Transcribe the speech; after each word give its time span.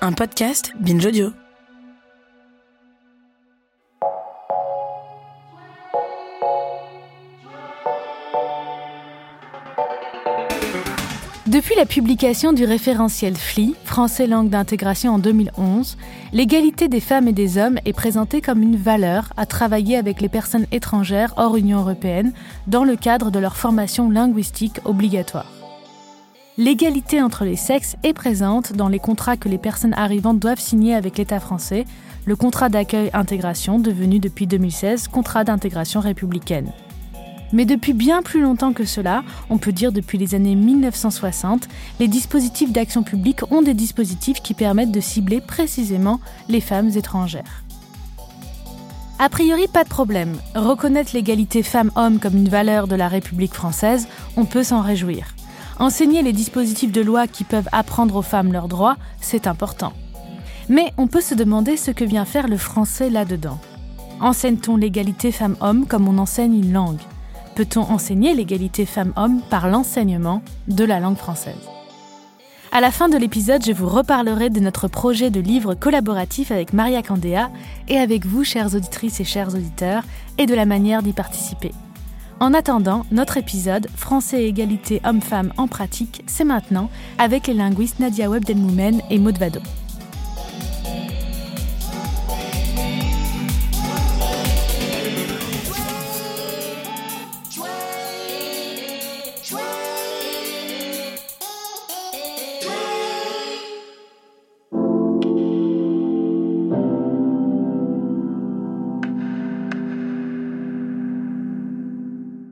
un 0.00 0.12
podcast 0.12 0.72
Binge 0.78 1.04
Audio. 1.06 1.32
Depuis 11.46 11.74
la 11.76 11.86
publication 11.86 12.52
du 12.52 12.64
référentiel 12.64 13.34
FLI, 13.34 13.74
Français 13.84 14.26
langue 14.26 14.50
d'intégration 14.50 15.14
en 15.14 15.18
2011, 15.18 15.96
l'égalité 16.32 16.88
des 16.88 17.00
femmes 17.00 17.26
et 17.26 17.32
des 17.32 17.56
hommes 17.58 17.78
est 17.84 17.92
présentée 17.92 18.40
comme 18.40 18.62
une 18.62 18.76
valeur 18.76 19.32
à 19.36 19.46
travailler 19.46 19.96
avec 19.96 20.20
les 20.20 20.28
personnes 20.28 20.66
étrangères 20.70 21.34
hors 21.36 21.56
Union 21.56 21.78
européenne 21.80 22.32
dans 22.66 22.84
le 22.84 22.96
cadre 22.96 23.30
de 23.30 23.38
leur 23.38 23.56
formation 23.56 24.10
linguistique 24.10 24.80
obligatoire. 24.84 25.57
L'égalité 26.58 27.22
entre 27.22 27.44
les 27.44 27.54
sexes 27.54 27.94
est 28.02 28.12
présente 28.12 28.72
dans 28.72 28.88
les 28.88 28.98
contrats 28.98 29.36
que 29.36 29.48
les 29.48 29.58
personnes 29.58 29.94
arrivantes 29.94 30.40
doivent 30.40 30.58
signer 30.58 30.92
avec 30.92 31.16
l'État 31.16 31.38
français, 31.38 31.84
le 32.24 32.34
contrat 32.34 32.68
d'accueil-intégration 32.68 33.78
devenu 33.78 34.18
depuis 34.18 34.48
2016 34.48 35.06
contrat 35.06 35.44
d'intégration 35.44 36.00
républicaine. 36.00 36.72
Mais 37.52 37.64
depuis 37.64 37.92
bien 37.92 38.22
plus 38.22 38.40
longtemps 38.40 38.72
que 38.72 38.84
cela, 38.84 39.22
on 39.50 39.58
peut 39.58 39.70
dire 39.70 39.92
depuis 39.92 40.18
les 40.18 40.34
années 40.34 40.56
1960, 40.56 41.68
les 42.00 42.08
dispositifs 42.08 42.72
d'action 42.72 43.04
publique 43.04 43.48
ont 43.52 43.62
des 43.62 43.72
dispositifs 43.72 44.42
qui 44.42 44.54
permettent 44.54 44.90
de 44.90 44.98
cibler 44.98 45.40
précisément 45.40 46.18
les 46.48 46.60
femmes 46.60 46.90
étrangères. 46.96 47.62
A 49.20 49.28
priori, 49.28 49.68
pas 49.68 49.84
de 49.84 49.88
problème. 49.88 50.38
Reconnaître 50.56 51.12
l'égalité 51.14 51.62
femmes-hommes 51.62 52.18
comme 52.18 52.36
une 52.36 52.48
valeur 52.48 52.88
de 52.88 52.96
la 52.96 53.06
République 53.06 53.54
française, 53.54 54.08
on 54.36 54.44
peut 54.44 54.64
s'en 54.64 54.82
réjouir. 54.82 55.37
Enseigner 55.78 56.22
les 56.22 56.32
dispositifs 56.32 56.90
de 56.90 57.00
loi 57.00 57.28
qui 57.28 57.44
peuvent 57.44 57.68
apprendre 57.70 58.16
aux 58.16 58.22
femmes 58.22 58.52
leurs 58.52 58.66
droits, 58.66 58.96
c'est 59.20 59.46
important. 59.46 59.92
Mais 60.68 60.92
on 60.96 61.06
peut 61.06 61.20
se 61.20 61.36
demander 61.36 61.76
ce 61.76 61.92
que 61.92 62.04
vient 62.04 62.24
faire 62.24 62.48
le 62.48 62.56
français 62.56 63.10
là-dedans. 63.10 63.58
Enseigne-t-on 64.20 64.76
l'égalité 64.76 65.30
femmes-hommes 65.30 65.86
comme 65.86 66.08
on 66.08 66.18
enseigne 66.18 66.54
une 66.54 66.72
langue? 66.72 67.00
Peut-on 67.54 67.82
enseigner 67.82 68.34
l'égalité 68.34 68.86
femmes-hommes 68.86 69.40
par 69.50 69.68
l'enseignement 69.68 70.42
de 70.66 70.84
la 70.84 70.98
langue 70.98 71.16
française? 71.16 71.54
À 72.72 72.80
la 72.80 72.90
fin 72.90 73.08
de 73.08 73.16
l'épisode, 73.16 73.64
je 73.64 73.72
vous 73.72 73.88
reparlerai 73.88 74.50
de 74.50 74.60
notre 74.60 74.88
projet 74.88 75.30
de 75.30 75.40
livre 75.40 75.74
collaboratif 75.74 76.50
avec 76.50 76.72
Maria 76.72 77.02
Candéa 77.02 77.50
et 77.86 77.98
avec 77.98 78.26
vous, 78.26 78.42
chères 78.42 78.74
auditrices 78.74 79.20
et 79.20 79.24
chers 79.24 79.54
auditeurs, 79.54 80.02
et 80.38 80.46
de 80.46 80.54
la 80.54 80.66
manière 80.66 81.02
d'y 81.02 81.12
participer. 81.12 81.72
En 82.40 82.54
attendant, 82.54 83.04
notre 83.10 83.36
épisode 83.36 83.88
Français 83.96 84.44
et 84.44 84.46
égalité 84.46 85.00
hommes-femmes 85.04 85.52
en 85.56 85.66
pratique, 85.66 86.22
c'est 86.28 86.44
maintenant 86.44 86.88
avec 87.18 87.48
les 87.48 87.54
linguistes 87.54 87.98
Nadia 87.98 88.30
Webdelmoumen 88.30 89.02
et 89.10 89.18
Maud 89.18 89.36
Vado. 89.38 89.60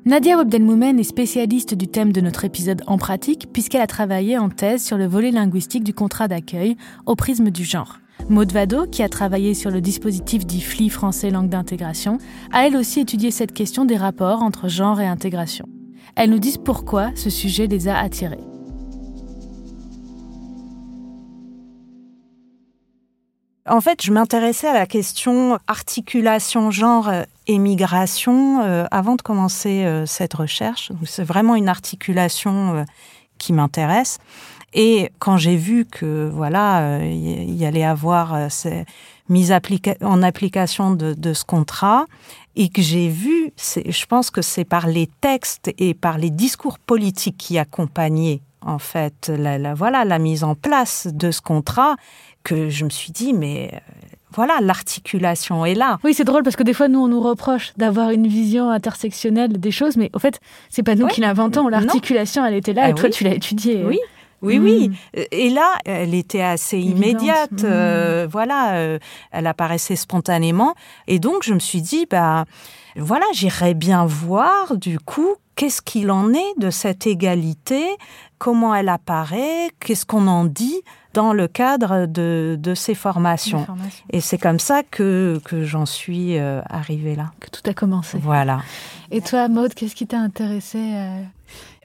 Nadia 0.07 0.37
Webdelmoumen 0.37 1.01
est 1.01 1.03
spécialiste 1.03 1.75
du 1.75 1.89
thème 1.89 2.13
de 2.13 2.21
notre 2.21 2.45
épisode 2.45 2.81
en 2.87 2.97
pratique 2.97 3.49
puisqu'elle 3.53 3.81
a 3.81 3.89
travaillé 3.89 4.39
en 4.39 4.51
thèse 4.51 4.85
sur 4.85 4.97
le 4.97 5.07
volet 5.09 5.33
linguistique 5.33 5.83
du 5.83 5.95
contrat 5.95 6.29
d'accueil 6.29 6.77
au 7.07 7.17
prisme 7.17 7.51
du 7.51 7.65
genre. 7.65 7.99
Maud 8.29 8.53
Vado, 8.53 8.87
qui 8.87 9.03
a 9.03 9.09
travaillé 9.09 9.53
sur 9.53 9.73
le 9.73 9.81
dispositif 9.81 10.47
dit 10.47 10.61
FLI 10.61 10.91
français 10.91 11.31
langue 11.31 11.49
d'intégration, 11.49 12.19
a 12.53 12.69
elle 12.69 12.77
aussi 12.77 13.01
étudié 13.01 13.33
cette 13.33 13.53
question 13.53 13.85
des 13.85 13.97
rapports 13.97 14.45
entre 14.45 14.69
genre 14.69 15.01
et 15.01 15.09
intégration. 15.09 15.67
Elles 16.15 16.31
nous 16.31 16.39
disent 16.39 16.59
pourquoi 16.59 17.11
ce 17.17 17.29
sujet 17.29 17.67
les 17.67 17.89
a 17.89 17.99
attirés. 17.99 18.39
En 23.69 23.81
fait, 23.81 24.03
je 24.03 24.13
m'intéressais 24.13 24.69
à 24.69 24.75
la 24.75 24.87
question 24.87 25.59
articulation 25.67 26.71
genre 26.71 27.11
et 27.49 27.59
migration 27.59 28.63
euh, 28.63 28.85
avant 28.91 29.17
de 29.17 29.23
commencer 29.23 29.85
euh, 29.85 30.07
cette 30.07 30.35
recherche. 30.35 30.93
C'est 31.05 31.25
vraiment 31.25 31.57
une 31.57 31.69
articulation 31.69 32.77
euh, 32.77 32.85
qui 33.39 33.53
m'intéresse. 33.53 34.19
Et 34.73 35.11
quand 35.19 35.37
j'ai 35.37 35.57
vu 35.57 35.85
que 35.85 36.31
voilà, 36.33 37.01
il 37.03 37.55
y 37.55 37.65
allait 37.65 37.85
avoir 37.85 38.51
ces 38.51 38.85
mise 39.29 39.53
en 40.03 40.23
application 40.23 40.93
de, 40.93 41.33
ce 41.33 41.45
contrat 41.45 42.05
et 42.57 42.69
que 42.69 42.83
j'ai 42.83 43.09
vu, 43.09 43.53
je 43.57 44.07
pense 44.07 44.31
que 44.31 44.43
c'est 44.43 44.65
par 44.65 44.87
les 44.87 45.09
textes 45.21 45.73
et 45.79 45.95
par 45.95 46.19
les 46.19 46.31
discours 46.31 46.79
politiques 46.79 47.39
qui 47.39 47.59
accompagnaient 47.59 48.41
en 48.61 48.79
fait 48.79 49.33
voilà 49.77 50.05
la 50.05 50.19
mise 50.19 50.45
en 50.45 50.55
place 50.55 51.09
de 51.11 51.31
ce 51.31 51.41
contrat 51.41 51.97
que 52.47 52.71
je 52.71 52.85
me 52.85 52.91
suis 52.91 53.11
dit, 53.11 53.33
mais 53.33 53.71
euh, 53.73 53.79
voilà, 54.33 54.59
l'articulation 54.61 55.65
est 55.67 55.75
là. 55.75 55.99
Oui, 56.05 56.15
c'est 56.15 56.25
drôle 56.25 56.45
parce 56.45 56.55
que 56.55 56.63
des 56.63 56.75
fois, 56.75 56.87
nous, 56.87 57.01
on 57.01 57.09
nous 57.09 57.21
reproche 57.21 57.73
d'avoir 57.77 58.11
une 58.11 58.29
vision 58.29 58.71
intersectionnelle 58.71 59.59
des 59.59 59.73
choses, 59.73 59.97
mais 59.97 60.11
au 60.15 60.21
fait, 60.21 60.39
c'est 60.71 60.85
pas 60.85 60.95
nous 60.95 61.09
qui 61.09 61.21
l'inventons. 61.21 61.67
L'articulation, 61.69 62.47
elle 62.47 62.55
était 62.55 62.73
là 62.73 62.83
ah 62.85 62.91
et 62.91 62.95
toi, 62.95 63.11
tu 63.11 63.25
l'as 63.25 63.35
étudiée. 63.35 63.83
Oui. 63.85 63.99
Oui, 64.43 64.59
oui. 64.59 64.91
Mm. 64.91 65.21
Et 65.33 65.51
là, 65.51 65.73
elle 65.85 66.15
était 66.15 66.43
assez 66.43 66.79
immédiate. 66.79 67.51
Mm. 67.51 67.65
Euh, 67.65 68.29
voilà, 68.31 68.77
euh, 68.77 68.99
elle 69.33 69.49
apparaissait 69.49 69.97
spontanément. 69.97 70.75
Et 71.09 71.19
donc, 71.19 71.43
je 71.43 71.53
me 71.53 71.59
suis 71.59 71.83
dit, 71.83 72.07
bah, 72.09 72.45
voilà, 72.97 73.27
j'irais 73.33 73.75
bien 73.75 74.07
voir, 74.07 74.77
du 74.77 75.01
coup, 75.01 75.35
qu'est-ce 75.57 75.83
qu'il 75.83 76.13
en 76.13 76.33
est 76.33 76.59
de 76.59 76.71
cette 76.71 77.07
égalité, 77.07 77.83
comment 78.39 78.75
elle 78.75 78.91
apparaît, 78.91 79.71
qu'est-ce 79.81 80.07
qu'on 80.07 80.29
en 80.29 80.45
dit 80.45 80.83
dans 81.17 81.33
le 81.33 81.49
cadre 81.49 82.05
de, 82.05 82.59
de 82.61 82.75
ces 82.75 82.95
formations. 82.95 83.67
Et 84.11 84.21
c'est 84.21 84.37
comme 84.37 84.59
ça 84.59 84.83
que, 84.83 85.41
que 85.47 85.65
j'en 85.65 85.87
suis 85.87 86.37
euh, 86.37 86.61
arrivée 86.69 87.17
là. 87.17 87.33
Que 87.41 87.49
tout 87.49 87.63
a 87.65 87.73
commencé. 87.73 88.19
Voilà. 88.19 88.61
Et 89.11 89.23
toi, 89.23 89.49
Maude, 89.49 89.73
qu'est-ce 89.73 89.95
qui 89.95 90.07
t'a 90.07 90.19
intéressé 90.19 90.79
euh? 90.79 91.23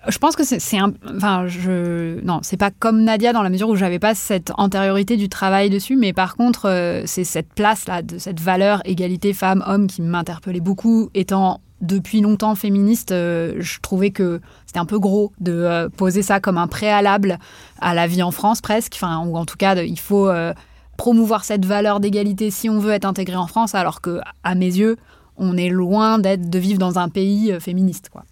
Je 0.08 0.18
pense 0.18 0.36
que 0.36 0.44
c'est 0.44 0.80
un 0.80 0.94
enfin 1.16 1.46
je 1.46 2.19
non 2.25 2.40
c'est 2.42 2.58
pas 2.58 2.72
comme 2.72 3.03
Nadia 3.03 3.34
dans 3.34 3.44
la 3.44 3.52
mesure 3.52 3.69
où 3.69 3.75
j'avais 3.75 4.00
pas 4.00 4.16
cette 4.16 4.52
antériorité 4.58 5.16
du 5.16 5.30
travail 5.30 5.69
dessus 5.69 5.96
mais 5.96 6.12
par 6.12 6.36
contre 6.36 6.68
euh, 6.68 7.03
c'est 7.06 7.24
cette 7.24 7.53
place 7.53 7.88
là 7.88 8.02
de 8.02 8.18
cette 8.18 8.40
valeur 8.40 8.81
égalité 8.84 9.31
femmes 9.31 9.63
hommes 9.68 9.86
qui 9.86 10.02
m'interpellait 10.02 10.59
beaucoup 10.59 11.12
étant 11.13 11.62
depuis 11.81 12.22
longtemps 12.22 12.56
féministe, 12.56 13.12
euh, 13.12 13.56
je 13.59 13.80
trouvais 13.80 14.12
que 14.12 14.40
c'était 14.66 14.80
un 14.80 14.86
peu 14.86 15.00
gros 15.00 15.34
de 15.40 15.52
euh, 15.52 15.90
poser 15.90 16.22
ça 16.22 16.40
comme 16.40 16.58
un 16.58 16.68
préalable 16.68 17.40
à 17.80 17.94
la 17.94 18.08
vie 18.08 18.24
en 18.24 18.31
France 18.31 18.62
presque. 18.62 18.94
Enfin, 18.96 19.25
ou 19.25 19.36
en 19.36 19.46
tout 19.46 19.58
cas, 19.58 19.75
il 19.75 20.00
faut 20.00 20.30
euh, 20.30 20.53
promouvoir 20.97 21.44
cette 21.44 21.66
valeur 21.66 22.00
d'égalité 22.00 22.52
si 22.52 22.69
on 22.69 22.80
veut 22.80 22.92
être 22.92 23.06
intégré 23.06 23.36
en 23.36 23.47
France, 23.47 23.75
alors 23.75 24.02
que, 24.02 24.19
à 24.44 24.56
mes 24.56 24.66
yeux, 24.66 24.97
on 25.38 25.58
est 25.58 25.69
loin 25.69 26.19
d'être 26.19 26.50
de 26.50 26.59
vivre 26.59 26.80
dans 26.80 27.00
un 27.00 27.09
pays 27.09 27.56
féministe, 27.59 28.09
quoi. 28.12 28.24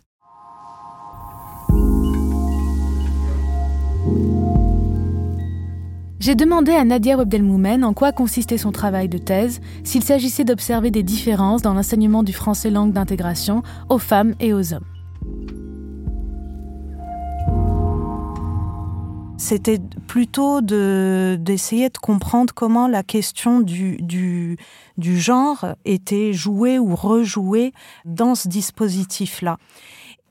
J'ai 6.19 6.35
demandé 6.35 6.73
à 6.73 6.83
Nadia 6.83 7.15
Webdelmoumen 7.15 7.85
en 7.85 7.93
quoi 7.93 8.11
consistait 8.11 8.57
son 8.57 8.73
travail 8.73 9.07
de 9.07 9.17
thèse, 9.17 9.61
s'il 9.85 10.03
s'agissait 10.03 10.43
d'observer 10.43 10.91
des 10.91 11.01
différences 11.01 11.61
dans 11.61 11.73
l'enseignement 11.73 12.23
du 12.23 12.33
français 12.33 12.69
langue 12.69 12.91
d'intégration 12.91 13.63
aux 13.87 13.99
femmes 13.99 14.35
et 14.41 14.53
aux 14.53 14.73
hommes. 14.73 14.83
C'était 19.37 19.79
plutôt 20.07 20.59
d'essayer 20.59 21.87
de, 21.87 21.97
comprendre 21.97 22.53
comment 22.53 22.89
la 22.89 23.03
question 23.03 23.61
du, 23.61 23.95
du, 24.01 24.57
du 24.97 25.17
genre 25.17 25.67
était 25.85 26.33
jouée 26.33 26.79
ou 26.79 26.97
rejouée 26.97 27.71
dans 28.03 28.35
ce 28.35 28.49
dispositif-là. 28.49 29.57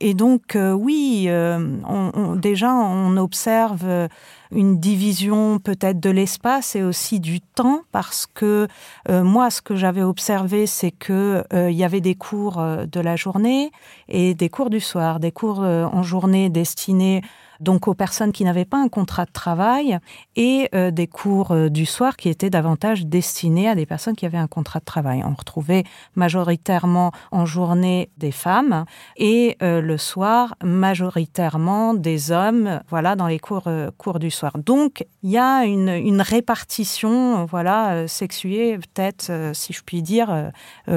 Et 0.00 0.14
donc, 0.14 0.54
euh, 0.54 0.72
oui, 0.72 1.24
euh, 1.28 1.76
on, 1.84 2.36
déjà, 2.36 2.72
on 2.72 3.16
observe 3.16 3.82
euh, 3.84 4.08
une 4.52 4.78
division 4.78 5.58
peut-être 5.58 5.98
de 5.98 6.10
l'espace 6.10 6.76
et 6.76 6.82
aussi 6.82 7.20
du 7.20 7.40
temps, 7.40 7.82
parce 7.92 8.26
que 8.26 8.68
moi, 9.08 9.50
ce 9.50 9.60
que 9.60 9.76
j'avais 9.76 10.02
observé, 10.02 10.66
c'est 10.66 10.90
que 10.90 11.44
il 11.52 11.74
y 11.74 11.84
avait 11.84 12.00
des 12.00 12.14
cours 12.14 12.56
de 12.62 13.00
la 13.00 13.16
journée 13.16 13.72
et 14.08 14.34
des 14.34 14.48
cours 14.48 14.70
du 14.70 14.80
soir, 14.80 15.20
des 15.20 15.32
cours 15.32 15.60
en 15.60 16.02
journée 16.02 16.48
destinés 16.48 17.20
donc 17.60 17.88
aux 17.88 17.94
personnes 17.94 18.32
qui 18.32 18.44
n'avaient 18.44 18.64
pas 18.64 18.78
un 18.78 18.88
contrat 18.88 19.24
de 19.24 19.32
travail, 19.32 19.98
et 20.36 20.68
euh, 20.74 20.90
des 20.90 21.06
cours 21.06 21.52
euh, 21.52 21.68
du 21.68 21.86
soir 21.86 22.16
qui 22.16 22.28
étaient 22.28 22.50
davantage 22.50 23.06
destinés 23.06 23.68
à 23.68 23.74
des 23.74 23.86
personnes 23.86 24.16
qui 24.16 24.26
avaient 24.26 24.38
un 24.38 24.46
contrat 24.46 24.80
de 24.80 24.84
travail. 24.84 25.22
On 25.24 25.34
retrouvait 25.34 25.84
majoritairement 26.14 27.12
en 27.30 27.46
journée 27.46 28.10
des 28.16 28.32
femmes 28.32 28.84
et 29.16 29.56
euh, 29.62 29.80
le 29.80 29.98
soir 29.98 30.54
majoritairement 30.62 31.94
des 31.94 32.30
hommes, 32.30 32.80
voilà, 32.88 33.16
dans 33.16 33.26
les 33.26 33.38
cours, 33.38 33.68
cours 33.96 34.18
du 34.18 34.30
soir. 34.30 34.52
Donc 34.58 35.04
il 35.22 35.30
y 35.30 35.38
a 35.38 35.64
une, 35.64 35.88
une 35.88 36.20
répartition, 36.20 37.44
voilà, 37.44 38.06
sexuée 38.08 38.78
peut-être, 38.78 39.30
si 39.52 39.72
je 39.72 39.82
puis 39.82 40.02
dire, 40.02 40.50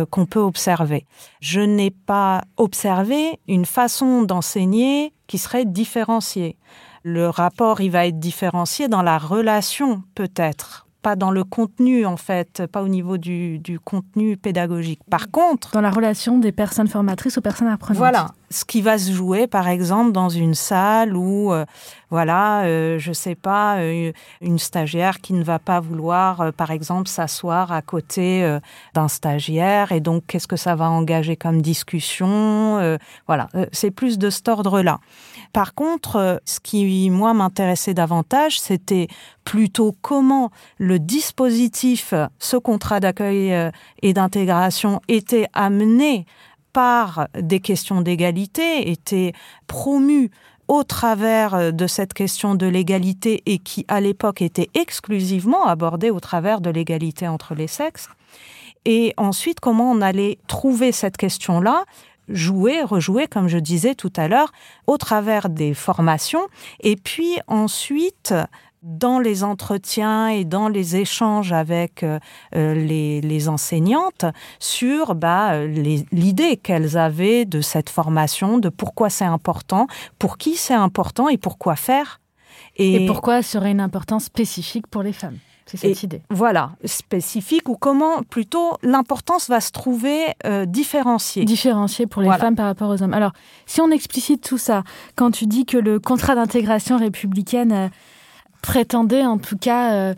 qu'on 0.09 0.25
peut 0.25 0.39
observer. 0.39 1.05
Je 1.39 1.61
n'ai 1.61 1.91
pas 1.91 2.41
observé 2.57 3.39
une 3.47 3.65
façon 3.65 4.23
d'enseigner 4.23 5.13
qui 5.31 5.37
serait 5.37 5.63
différenciée. 5.63 6.57
Le 7.03 7.29
rapport, 7.29 7.79
il 7.79 7.89
va 7.89 8.05
être 8.05 8.19
différencié 8.19 8.89
dans 8.89 9.01
la 9.01 9.17
relation, 9.17 10.03
peut-être, 10.13 10.87
pas 11.01 11.15
dans 11.15 11.31
le 11.31 11.45
contenu, 11.45 12.05
en 12.05 12.17
fait, 12.17 12.63
pas 12.69 12.83
au 12.83 12.89
niveau 12.89 13.17
du, 13.17 13.57
du, 13.57 13.79
contenu 13.79 14.35
pédagogique. 14.35 14.99
Par 15.09 15.31
contre... 15.31 15.71
Dans 15.71 15.79
la 15.79 15.89
relation 15.89 16.37
des 16.37 16.51
personnes 16.51 16.89
formatrices 16.89 17.37
aux 17.37 17.41
personnes 17.41 17.69
apprenantes. 17.69 17.97
Voilà. 17.97 18.27
Ce 18.51 18.65
qui 18.65 18.81
va 18.81 18.97
se 18.97 19.11
jouer, 19.11 19.47
par 19.47 19.67
exemple, 19.69 20.11
dans 20.11 20.29
une 20.29 20.55
salle 20.55 21.15
où, 21.15 21.53
euh, 21.53 21.65
voilà, 22.09 22.63
euh, 22.63 22.99
je 22.99 23.13
sais 23.13 23.35
pas, 23.35 23.77
euh, 23.77 24.11
une 24.41 24.59
stagiaire 24.59 25.21
qui 25.21 25.31
ne 25.31 25.43
va 25.43 25.59
pas 25.59 25.79
vouloir, 25.79 26.41
euh, 26.41 26.51
par 26.51 26.69
exemple, 26.69 27.07
s'asseoir 27.07 27.71
à 27.71 27.81
côté 27.81 28.43
euh, 28.43 28.59
d'un 28.93 29.07
stagiaire, 29.07 29.93
et 29.93 30.01
donc, 30.01 30.23
qu'est-ce 30.27 30.47
que 30.47 30.57
ça 30.57 30.75
va 30.75 30.89
engager 30.89 31.37
comme 31.37 31.61
discussion 31.61 32.97
Voilà, 33.27 33.47
c'est 33.71 33.91
plus 33.91 34.17
de 34.17 34.29
cet 34.29 34.49
ordre-là. 34.49 34.99
Par 35.53 35.73
contre, 35.73 36.41
ce 36.45 36.59
qui, 36.59 37.09
moi, 37.09 37.33
m'intéressait 37.33 37.93
davantage, 37.93 38.59
c'était 38.59 39.07
plutôt 39.45 39.95
comment 40.01 40.51
le 40.77 40.99
dispositif, 40.99 42.13
ce 42.39 42.57
contrat 42.57 42.99
d'accueil 42.99 43.71
et 44.01 44.13
d'intégration, 44.13 45.01
était 45.07 45.47
amené 45.53 46.25
par 46.73 47.27
des 47.39 47.59
questions 47.59 48.01
d'égalité, 48.01 48.91
était 48.91 49.33
promu 49.67 50.31
au 50.67 50.83
travers 50.83 51.73
de 51.73 51.87
cette 51.87 52.13
question 52.13 52.55
de 52.55 52.65
l'égalité 52.65 53.43
et 53.45 53.57
qui, 53.57 53.85
à 53.87 53.99
l'époque, 53.99 54.41
était 54.41 54.69
exclusivement 54.73 55.65
abordée 55.65 56.09
au 56.09 56.19
travers 56.19 56.61
de 56.61 56.69
l'égalité 56.69 57.27
entre 57.27 57.55
les 57.55 57.67
sexes. 57.67 58.07
Et 58.85 59.13
ensuite, 59.17 59.59
comment 59.59 59.91
on 59.91 60.01
allait 60.01 60.37
trouver 60.47 60.91
cette 60.91 61.17
question-là 61.17 61.85
jouer, 62.29 62.81
rejouer, 62.83 63.27
comme 63.27 63.47
je 63.47 63.57
disais 63.57 63.95
tout 63.95 64.13
à 64.15 64.27
l'heure, 64.27 64.51
au 64.87 64.97
travers 64.97 65.49
des 65.49 65.73
formations, 65.73 66.47
et 66.81 66.95
puis 66.95 67.37
ensuite 67.47 68.33
dans 68.81 69.19
les 69.19 69.43
entretiens 69.43 70.29
et 70.29 70.43
dans 70.43 70.67
les 70.67 70.95
échanges 70.95 71.53
avec 71.53 72.03
euh, 72.03 72.19
euh 72.55 72.73
les, 72.73 73.21
les, 73.21 73.49
enseignantes 73.49 74.25
sur 74.59 75.15
bah, 75.15 75.65
l'idée 75.65 76.57
qu'elles 76.57 76.97
avaient 76.97 77.45
de 77.45 77.61
cette 77.61 77.89
formation, 77.89 78.57
de 78.57 78.69
pourquoi 78.69 79.09
c'est 79.09 79.25
important, 79.25 79.87
pour 80.17 80.37
qui 80.37 80.55
c'est 80.55 80.73
important 80.73 81.29
et 81.29 81.37
pourquoi 81.37 81.75
faire. 81.75 82.19
Et, 82.77 83.03
et 83.03 83.05
pourquoi 83.05 83.43
serait 83.43 83.71
une 83.71 83.81
importance 83.81 84.25
spécifique 84.25 84.87
pour 84.87 85.03
les 85.03 85.13
femmes? 85.13 85.37
C'est 85.65 85.77
cette 85.77 86.03
et 86.03 86.05
idée. 86.05 86.21
Voilà, 86.29 86.71
spécifique 86.83 87.69
ou 87.69 87.77
comment 87.77 88.23
plutôt 88.23 88.77
l'importance 88.81 89.47
va 89.47 89.61
se 89.61 89.71
trouver 89.71 90.33
euh, 90.45 90.65
différenciée. 90.65 91.45
Différenciée 91.45 92.07
pour 92.07 92.21
les 92.21 92.27
Voilà. 92.27 92.43
femmes 92.43 92.55
par 92.55 92.65
rapport 92.65 92.89
aux 92.89 93.01
hommes. 93.01 93.13
Alors, 93.13 93.31
si 93.67 93.79
on 93.79 93.89
explicite 93.91 94.43
tout 94.43 94.57
ça, 94.57 94.83
quand 95.15 95.31
tu 95.31 95.45
dis 95.45 95.65
que 95.65 95.77
le 95.77 95.99
contrat 95.99 96.35
d'intégration 96.35 96.97
républicaine 96.97 97.71
euh, 97.71 97.87
prétendait 98.61 99.25
en 99.25 99.37
tout 99.37 99.57
cas 99.57 99.93
euh, 99.93 100.13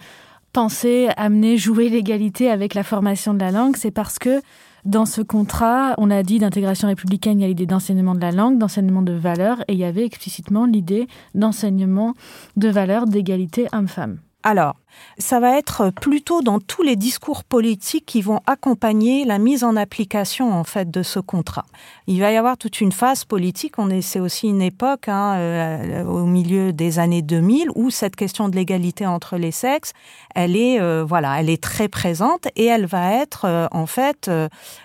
penser, 0.52 1.10
amener, 1.18 1.58
jouer 1.58 1.90
l'égalité 1.90 2.50
avec 2.50 2.74
la 2.74 2.84
formation 2.84 3.34
de 3.34 3.40
la 3.40 3.52
langue, 3.52 3.76
c'est 3.76 3.92
parce 3.92 4.20
que 4.20 4.42
dans 4.86 5.06
ce 5.06 5.22
contrat, 5.22 5.94
on 5.98 6.12
a 6.12 6.24
dit 6.24 6.40
d'intégration 6.40 6.90
républicaine, 6.90 7.40
il 7.40 7.44
y 7.44 7.46
a 7.46 7.48
l'idée 7.48 7.66
d'enseignement 7.66 8.16
de 8.16 8.20
la 8.20 8.32
langue, 8.32 8.58
d'enseignement 8.58 9.02
de 9.02 9.14
valeurs, 9.14 9.62
et 9.70 9.74
il 9.74 9.80
y 9.80 9.86
avait 9.86 10.06
explicitement 10.06 10.66
l'idée 10.66 11.08
d'enseignement 11.36 12.14
de 12.58 12.68
valeurs 12.68 13.06
d'égalité 13.06 13.68
homme-femme. 13.72 14.20
Alors, 14.46 14.76
ça 15.18 15.40
va 15.40 15.58
être 15.58 15.90
plutôt 15.90 16.42
dans 16.42 16.60
tous 16.60 16.84
les 16.84 16.98
discours 16.98 17.46
politiques 17.46 18.06
qui 18.06 18.22
vont 18.22 18.42
accompagner 18.46 19.24
la 19.24 19.38
mise 19.38 19.64
en 19.64 19.78
application 19.78 20.52
en 20.52 20.66
fait 20.66 20.92
de 20.92 21.02
ce 21.02 21.20
contrat. 21.20 21.66
Il 22.08 22.20
va 22.20 22.32
y 22.32 22.36
avoir 22.36 22.58
toute 22.58 22.82
une 22.82 22.92
phase 22.92 23.24
politique. 23.24 23.80
On 23.80 23.90
est, 23.90 24.02
c'est 24.02 24.20
aussi 24.20 24.48
une 24.50 24.62
époque 24.62 25.08
hein, 25.08 25.36
euh, 25.38 26.04
au 26.04 26.26
milieu 26.26 26.74
des 26.74 27.00
années 27.00 27.22
2000 27.22 27.70
où 27.76 27.90
cette 27.90 28.18
question 28.18 28.50
de 28.50 28.56
l'égalité 28.56 29.08
entre 29.08 29.38
les 29.38 29.52
sexes, 29.52 29.94
elle 30.36 30.58
est 30.58 30.82
euh, 30.82 31.06
voilà, 31.08 31.40
elle 31.40 31.50
est 31.50 31.64
très 31.64 31.88
présente 31.88 32.48
et 32.58 32.66
elle 32.66 32.86
va 32.86 33.14
être 33.14 33.46
euh, 33.46 33.68
en 33.72 33.86
fait 33.86 34.30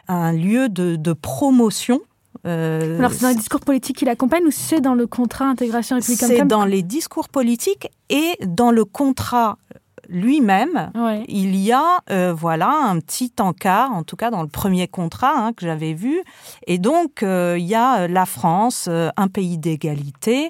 un 0.07 0.33
lieu 0.33 0.69
de 0.69 1.13
promotion 1.13 2.01
euh, 2.49 2.99
Alors, 2.99 3.13
c'est 3.13 3.23
dans 3.23 3.29
les 3.29 3.35
discours 3.35 3.61
politiques 3.61 3.99
qui 3.99 4.05
l'accompagnent 4.05 4.47
ou 4.47 4.51
c'est 4.51 4.81
dans 4.81 4.95
le 4.95 5.07
contrat 5.07 5.47
intégration 5.47 5.97
républicaine 5.97 6.29
c'est 6.29 6.47
dans 6.47 6.65
les 6.65 6.83
discours 6.83 7.29
politiques 7.29 7.89
et 8.09 8.35
dans 8.47 8.71
le 8.71 8.85
contrat 8.85 9.59
lui-même. 10.09 10.91
Ouais. 10.95 11.23
Il 11.29 11.55
y 11.57 11.71
a 11.71 11.99
euh, 12.11 12.33
voilà 12.35 12.71
un 12.71 12.99
petit 12.99 13.33
encart, 13.41 13.93
en 13.93 14.03
tout 14.03 14.17
cas 14.17 14.31
dans 14.31 14.43
le 14.43 14.49
premier 14.49 14.89
contrat 14.89 15.35
hein, 15.37 15.53
que 15.53 15.67
j'avais 15.67 15.93
vu, 15.93 16.23
et 16.67 16.79
donc 16.79 17.23
euh, 17.23 17.57
il 17.59 17.67
y 17.67 17.75
a 17.75 18.09
la 18.09 18.25
France, 18.25 18.89
un 18.89 19.29
pays 19.29 19.59
d'égalité, 19.59 20.49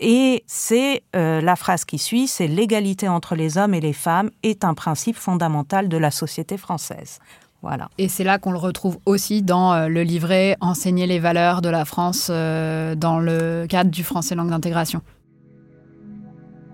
et 0.00 0.44
c'est 0.46 1.02
euh, 1.14 1.42
la 1.42 1.56
phrase 1.56 1.84
qui 1.84 1.98
suit, 1.98 2.26
c'est 2.26 2.46
l'égalité 2.46 3.06
entre 3.06 3.34
les 3.34 3.58
hommes 3.58 3.74
et 3.74 3.80
les 3.80 3.92
femmes 3.92 4.30
est 4.42 4.64
un 4.64 4.72
principe 4.72 5.16
fondamental 5.16 5.90
de 5.90 5.96
la 5.98 6.10
société 6.10 6.56
française. 6.56 7.18
Voilà. 7.62 7.88
Et 7.98 8.08
c'est 8.08 8.24
là 8.24 8.38
qu'on 8.38 8.52
le 8.52 8.58
retrouve 8.58 8.98
aussi 9.04 9.42
dans 9.42 9.72
euh, 9.72 9.88
le 9.88 10.02
livret 10.02 10.56
Enseigner 10.60 11.06
les 11.06 11.18
valeurs 11.18 11.60
de 11.60 11.68
la 11.68 11.84
France 11.84 12.28
euh, 12.30 12.94
dans 12.94 13.18
le 13.18 13.66
cadre 13.68 13.90
du 13.90 14.02
français 14.02 14.34
langue 14.34 14.50
d'intégration. 14.50 15.02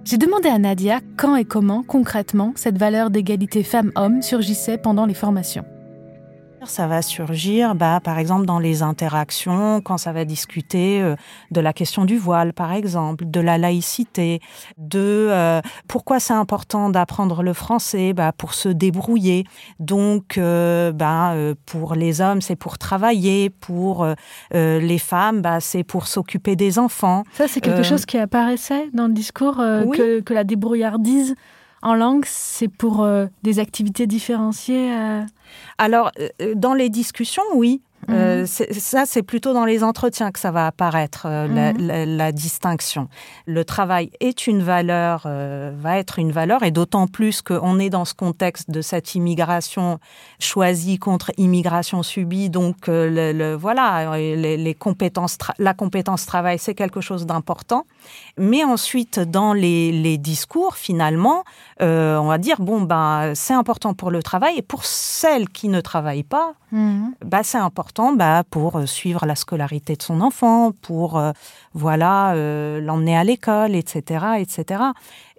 J'ai 0.04 0.18
demandé 0.18 0.48
à 0.48 0.58
Nadia 0.58 1.00
quand 1.16 1.34
et 1.34 1.44
comment, 1.44 1.82
concrètement, 1.82 2.52
cette 2.54 2.78
valeur 2.78 3.10
d'égalité 3.10 3.64
femmes-hommes 3.64 4.22
surgissait 4.22 4.78
pendant 4.78 5.04
les 5.04 5.14
formations. 5.14 5.64
Ça 6.64 6.86
va 6.86 7.02
surgir, 7.02 7.74
bah, 7.74 8.00
par 8.02 8.18
exemple, 8.18 8.46
dans 8.46 8.58
les 8.58 8.82
interactions, 8.82 9.80
quand 9.80 9.98
ça 9.98 10.12
va 10.12 10.24
discuter 10.24 11.00
euh, 11.00 11.14
de 11.50 11.60
la 11.60 11.72
question 11.72 12.04
du 12.04 12.16
voile, 12.16 12.52
par 12.52 12.72
exemple, 12.72 13.24
de 13.26 13.40
la 13.40 13.58
laïcité, 13.58 14.40
de 14.78 15.28
euh, 15.30 15.60
pourquoi 15.86 16.18
c'est 16.18 16.32
important 16.34 16.90
d'apprendre 16.90 17.42
le 17.42 17.52
français, 17.52 18.12
bah, 18.12 18.32
pour 18.36 18.54
se 18.54 18.68
débrouiller. 18.68 19.44
Donc, 19.78 20.38
euh, 20.38 20.92
bah, 20.92 21.32
euh, 21.32 21.54
pour 21.66 21.94
les 21.94 22.20
hommes, 22.20 22.40
c'est 22.40 22.56
pour 22.56 22.78
travailler, 22.78 23.50
pour 23.50 24.02
euh, 24.02 24.14
euh, 24.54 24.80
les 24.80 24.98
femmes, 24.98 25.42
bah, 25.42 25.60
c'est 25.60 25.84
pour 25.84 26.06
s'occuper 26.06 26.56
des 26.56 26.78
enfants. 26.78 27.24
Ça, 27.32 27.48
c'est 27.48 27.60
quelque 27.60 27.82
chose 27.82 28.06
qui 28.06 28.18
apparaissait 28.18 28.90
dans 28.92 29.06
le 29.06 29.12
discours 29.12 29.60
euh, 29.60 29.82
oui. 29.84 29.96
que, 29.96 30.20
que 30.20 30.34
la 30.34 30.44
débrouillardise 30.44 31.34
en 31.86 31.94
langue, 31.94 32.24
c'est 32.26 32.68
pour 32.68 33.02
euh, 33.04 33.26
des 33.44 33.60
activités 33.60 34.08
différenciées. 34.08 34.92
euh? 34.92 35.22
Alors, 35.78 36.10
euh, 36.42 36.54
dans 36.56 36.74
les 36.74 36.88
discussions, 36.88 37.44
oui. 37.54 37.80
Mhm. 38.08 38.14
Euh, 38.16 38.46
c'est- 38.46 38.72
ça, 38.78 39.04
c'est 39.06 39.22
plutôt 39.22 39.52
dans 39.52 39.64
les 39.64 39.82
entretiens 39.82 40.30
que 40.30 40.38
ça 40.38 40.50
va 40.50 40.66
apparaître, 40.66 41.26
euh, 41.26 41.46
la, 41.48 41.72
Mhm. 41.72 41.86
la- 41.86 42.06
la 42.06 42.32
distinction. 42.32 43.08
Le 43.46 43.64
travail 43.64 44.10
est 44.20 44.46
une 44.46 44.62
valeur, 44.62 45.22
euh, 45.26 45.72
va 45.76 45.98
être 45.98 46.18
une 46.18 46.32
valeur, 46.32 46.62
et 46.62 46.70
d'autant 46.70 47.06
plus 47.06 47.42
qu'on 47.42 47.78
est 47.78 47.90
dans 47.90 48.04
ce 48.04 48.14
contexte 48.14 48.70
de 48.70 48.80
cette 48.82 49.14
immigration 49.14 49.98
choisie 50.38 50.98
contre 50.98 51.32
immigration 51.36 52.02
subie. 52.02 52.50
Donc, 52.50 52.88
euh, 52.88 53.08
le, 53.10 53.36
le- 53.36 53.54
voilà, 53.54 54.16
les, 54.16 54.56
les 54.56 54.74
compétences, 54.74 55.38
la 55.58 55.74
compétence 55.74 56.26
travail, 56.26 56.58
c'est 56.58 56.74
quelque 56.74 57.00
chose 57.00 57.26
d'important. 57.26 57.84
Mais 58.38 58.62
ensuite, 58.64 59.18
dans 59.18 59.52
les, 59.52 59.90
les 59.92 60.18
discours, 60.18 60.76
finalement, 60.76 61.42
euh, 61.82 62.16
on 62.18 62.26
va 62.26 62.38
dire 62.38 62.60
bon, 62.60 62.82
ben, 62.82 63.32
c'est 63.34 63.54
important 63.54 63.94
pour 63.94 64.10
le 64.10 64.22
travail, 64.22 64.54
et 64.58 64.62
pour 64.62 64.84
celles 64.84 65.48
qui 65.48 65.68
ne 65.68 65.80
travaillent 65.80 66.22
pas, 66.22 66.54
bah, 67.24 67.42
c'est 67.42 67.58
important 67.58 68.12
bah, 68.12 68.42
pour 68.50 68.76
euh, 68.76 68.86
suivre 68.86 69.24
la 69.26 69.34
scolarité 69.34 69.96
de 69.96 70.02
son 70.02 70.20
enfant, 70.20 70.72
pour 70.82 71.16
euh, 71.16 71.32
voilà 71.74 72.34
euh, 72.34 72.80
l'emmener 72.80 73.16
à 73.16 73.24
l'école, 73.24 73.74
etc., 73.74 74.38
etc. 74.38 74.82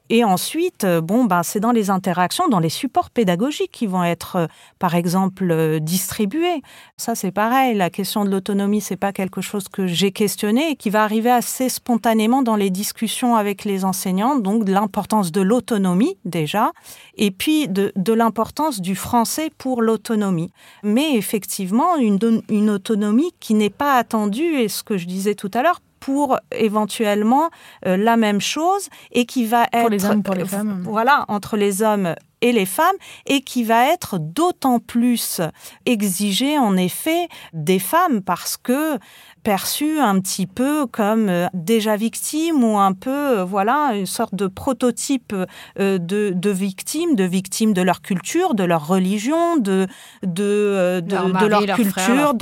Et 0.09 0.23
ensuite, 0.23 0.85
euh, 0.85 1.01
bon, 1.01 1.25
bah, 1.25 1.41
c'est 1.43 1.59
dans 1.59 1.71
les 1.71 1.89
interactions, 1.89 2.47
dans 2.47 2.59
les 2.59 2.69
supports 2.69 3.09
pédagogiques 3.09 3.71
qui 3.71 3.87
vont 3.87 4.03
être, 4.03 4.35
euh, 4.37 4.47
par 4.79 4.95
exemple, 4.95 5.51
euh, 5.51 5.79
distribués. 5.79 6.61
Ça, 6.95 7.13
c'est 7.13 7.31
pareil. 7.31 7.75
La 7.75 7.89
question 7.89 8.23
de 8.23 8.29
l'autonomie, 8.29 8.79
c'est 8.79 8.95
pas 8.95 9.11
quelque 9.11 9.41
chose 9.41 9.67
que 9.67 9.85
j'ai 9.85 10.11
questionné 10.11 10.71
et 10.71 10.75
qui 10.75 10.89
va 10.89 11.03
arriver 11.03 11.29
assez 11.29 11.67
spontanément 11.67 12.41
dans 12.41 12.55
les 12.55 12.69
discussions 12.69 13.35
avec 13.35 13.65
les 13.65 13.83
enseignants. 13.83 14.37
Donc, 14.37 14.63
de 14.63 14.71
l'importance 14.71 15.31
de 15.31 15.41
l'autonomie 15.41 16.17
déjà, 16.23 16.71
et 17.17 17.31
puis 17.31 17.67
de, 17.67 17.91
l'importance 18.13 18.81
du 18.81 18.95
français 18.95 19.51
pour 19.57 19.81
l'autonomie. 19.81 20.51
Mais 20.83 21.15
effectivement, 21.15 21.97
une, 21.97 22.41
une 22.49 22.69
autonomie 22.69 23.31
qui 23.39 23.53
n'est 23.53 23.69
pas 23.69 23.97
attendue, 23.97 24.55
et 24.55 24.69
ce 24.69 24.83
que 24.83 24.97
je 24.97 25.05
disais 25.05 25.35
tout 25.35 25.51
à 25.53 25.61
l'heure, 25.61 25.81
pour 25.99 26.37
éventuellement 26.51 27.49
la 27.83 28.17
même 28.17 28.41
chose 28.41 28.89
et 29.11 29.25
qui 29.25 29.45
va 29.45 29.63
être 29.73 29.81
pour 29.81 29.89
les 29.89 30.05
hommes 30.05 30.23
pour 30.23 30.35
les 30.35 30.45
femmes. 30.45 30.81
voilà 30.83 31.25
entre 31.27 31.57
les 31.57 31.81
hommes 31.81 32.15
et 32.41 32.51
les 32.51 32.65
femmes 32.65 32.95
et 33.25 33.41
qui 33.41 33.63
va 33.63 33.91
être 33.91 34.17
d'autant 34.19 34.79
plus 34.79 35.41
exigé 35.85 36.57
en 36.57 36.77
effet 36.77 37.27
des 37.53 37.79
femmes 37.79 38.21
parce 38.21 38.57
que 38.57 38.99
perçu 39.47 39.97
un 39.99 40.19
petit 40.19 40.45
peu 40.45 40.87
comme 40.87 41.29
euh, 41.29 41.47
déjà 41.53 41.95
victime 41.95 42.65
ou 42.65 42.77
un 42.77 42.91
peu, 42.91 43.39
euh, 43.39 43.43
voilà, 43.45 43.91
une 43.95 44.05
sorte 44.05 44.35
de 44.35 44.47
prototype 44.47 45.33
euh, 45.79 45.97
de, 45.97 46.33
de 46.35 46.49
victimes, 46.49 47.15
de 47.15 47.23
victimes 47.23 47.71
de 47.71 47.81
leur 47.81 48.01
culture, 48.01 48.55
de 48.55 48.65
leur 48.65 48.85
religion, 48.87 49.55
de, 49.55 49.87
de, 50.21 50.99
de 50.99 51.45
leur, 51.45 51.63
culture. 51.77 52.33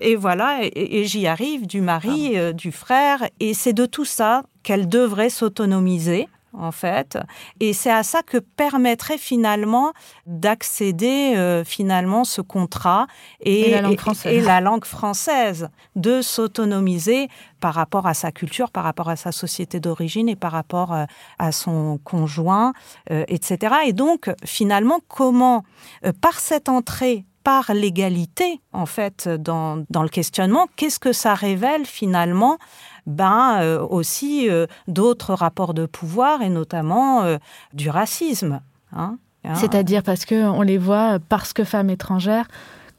Et 0.00 0.16
voilà, 0.16 0.58
et, 0.62 1.04
j'y 1.04 1.28
arrive, 1.28 1.68
du 1.68 1.80
mari, 1.80 2.34
du 2.54 2.72
frère. 2.72 3.28
Et 3.38 3.54
c'est 3.54 3.72
de 3.72 3.86
tout 3.86 4.04
ça 4.04 4.42
qu'elle 4.64 4.88
devrait 4.88 5.30
s'autonomiser 5.30 6.26
en 6.52 6.72
fait. 6.72 7.18
Et 7.60 7.72
c'est 7.72 7.90
à 7.90 8.02
ça 8.02 8.22
que 8.22 8.38
permettrait 8.38 9.18
finalement 9.18 9.92
d'accéder 10.26 11.34
euh, 11.36 11.64
finalement 11.64 12.24
ce 12.24 12.40
contrat 12.40 13.06
et, 13.40 13.70
la 13.70 14.60
langue 14.60 14.84
française. 14.84 15.68
de 15.96 16.22
s'autonomiser 16.22 17.28
par 17.60 17.74
rapport 17.74 18.06
à 18.06 18.14
sa 18.14 18.30
culture, 18.30 18.70
par 18.70 18.84
rapport 18.84 19.08
à 19.08 19.16
sa 19.16 19.32
société 19.32 19.80
d'origine 19.80 20.28
et 20.28 20.36
par 20.36 20.52
rapport 20.52 20.92
euh, 20.92 21.04
à 21.38 21.52
son 21.52 21.98
conjoint, 22.04 22.72
euh, 23.10 23.24
etc. 23.28 23.74
Et 23.86 23.92
donc 23.92 24.30
finalement 24.44 25.00
comment 25.08 25.64
par 26.20 26.38
cette 26.40 26.68
entrée 26.68 27.24
par 27.44 27.72
l'égalité, 27.72 28.60
en 28.74 28.84
fait, 28.84 29.26
dans, 29.26 29.82
dans 29.88 30.02
le 30.02 30.10
questionnement, 30.10 30.66
qu'est-ce 30.76 30.98
que 30.98 31.14
ça 31.14 31.34
révèle 31.34 31.86
finalement 31.86 32.58
ben, 33.08 33.62
euh, 33.62 33.84
aussi 33.88 34.48
euh, 34.48 34.66
d'autres 34.86 35.32
rapports 35.32 35.74
de 35.74 35.86
pouvoir 35.86 36.42
et 36.42 36.50
notamment 36.50 37.24
euh, 37.24 37.38
du 37.72 37.88
racisme. 37.88 38.60
Hein, 38.92 39.18
hein. 39.44 39.54
C'est-à-dire 39.54 40.02
parce 40.02 40.26
qu'on 40.26 40.62
les 40.62 40.78
voit, 40.78 41.18
parce 41.28 41.52
que 41.54 41.64
femmes 41.64 41.90
étrangères, 41.90 42.46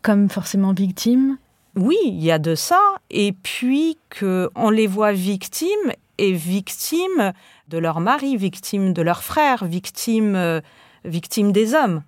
comme 0.01 0.29
forcément 0.29 0.73
victimes? 0.73 1.37
Oui, 1.75 1.97
il 2.05 2.21
y 2.23 2.31
a 2.31 2.39
de 2.39 2.55
ça. 2.55 2.81
Et 3.11 3.31
puis 3.31 3.97
qu'on 4.19 4.69
les 4.71 4.87
voit 4.87 5.13
victimes 5.13 5.93
et 6.17 6.33
victimes 6.33 7.31
de 7.67 7.77
leur 7.77 7.99
mari, 7.99 8.35
victimes 8.35 8.93
de 8.93 9.01
leurs 9.03 9.23
frères, 9.23 9.63
victimes, 9.63 10.61
victimes 11.05 11.51
des 11.51 11.75
hommes. 11.75 12.01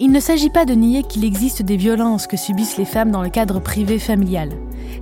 Il 0.00 0.10
ne 0.10 0.18
s'agit 0.18 0.50
pas 0.50 0.64
de 0.64 0.74
nier 0.74 1.04
qu'il 1.04 1.24
existe 1.24 1.62
des 1.62 1.76
violences 1.76 2.26
que 2.26 2.36
subissent 2.36 2.78
les 2.78 2.84
femmes 2.84 3.12
dans 3.12 3.22
le 3.22 3.28
cadre 3.28 3.60
privé 3.60 4.00
familial. 4.00 4.50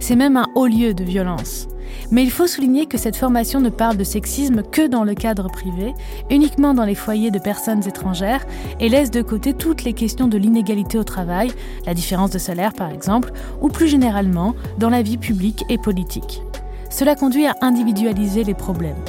C'est 0.01 0.17
même 0.17 0.37
un 0.37 0.49
haut 0.55 0.67
lieu 0.67 0.93
de 0.93 1.03
violence. 1.03 1.67
Mais 2.11 2.23
il 2.23 2.31
faut 2.31 2.47
souligner 2.47 2.85
que 2.85 2.99
cette 2.99 3.17
formation 3.17 3.61
ne 3.61 3.71
parle 3.71 3.97
de 3.97 4.05
sexisme 4.05 4.63
que 4.63 4.87
dans 4.87 5.05
le 5.05 5.15
cadre 5.15 5.49
privé, 5.51 5.95
uniquement 6.31 6.75
dans 6.75 6.85
les 6.85 6.95
foyers 6.95 7.31
de 7.31 7.39
personnes 7.39 7.89
étrangères, 7.89 8.45
et 8.81 8.91
laisse 8.91 9.11
de 9.11 9.23
côté 9.23 9.55
toutes 9.55 9.83
les 9.85 9.95
questions 9.95 10.29
de 10.29 10.37
l'inégalité 10.37 10.99
au 10.99 11.05
travail, 11.05 11.51
la 11.87 11.95
différence 11.95 12.31
de 12.31 12.39
salaire 12.39 12.75
par 12.75 12.91
exemple, 12.91 13.33
ou 13.63 13.69
plus 13.69 13.89
généralement 13.89 14.55
dans 14.79 14.91
la 14.91 15.01
vie 15.01 15.19
publique 15.19 15.65
et 15.71 15.79
politique. 15.79 16.43
Cela 16.91 17.15
conduit 17.15 17.47
à 17.47 17.55
individualiser 17.63 18.45
les 18.45 18.55
problèmes. 18.55 19.03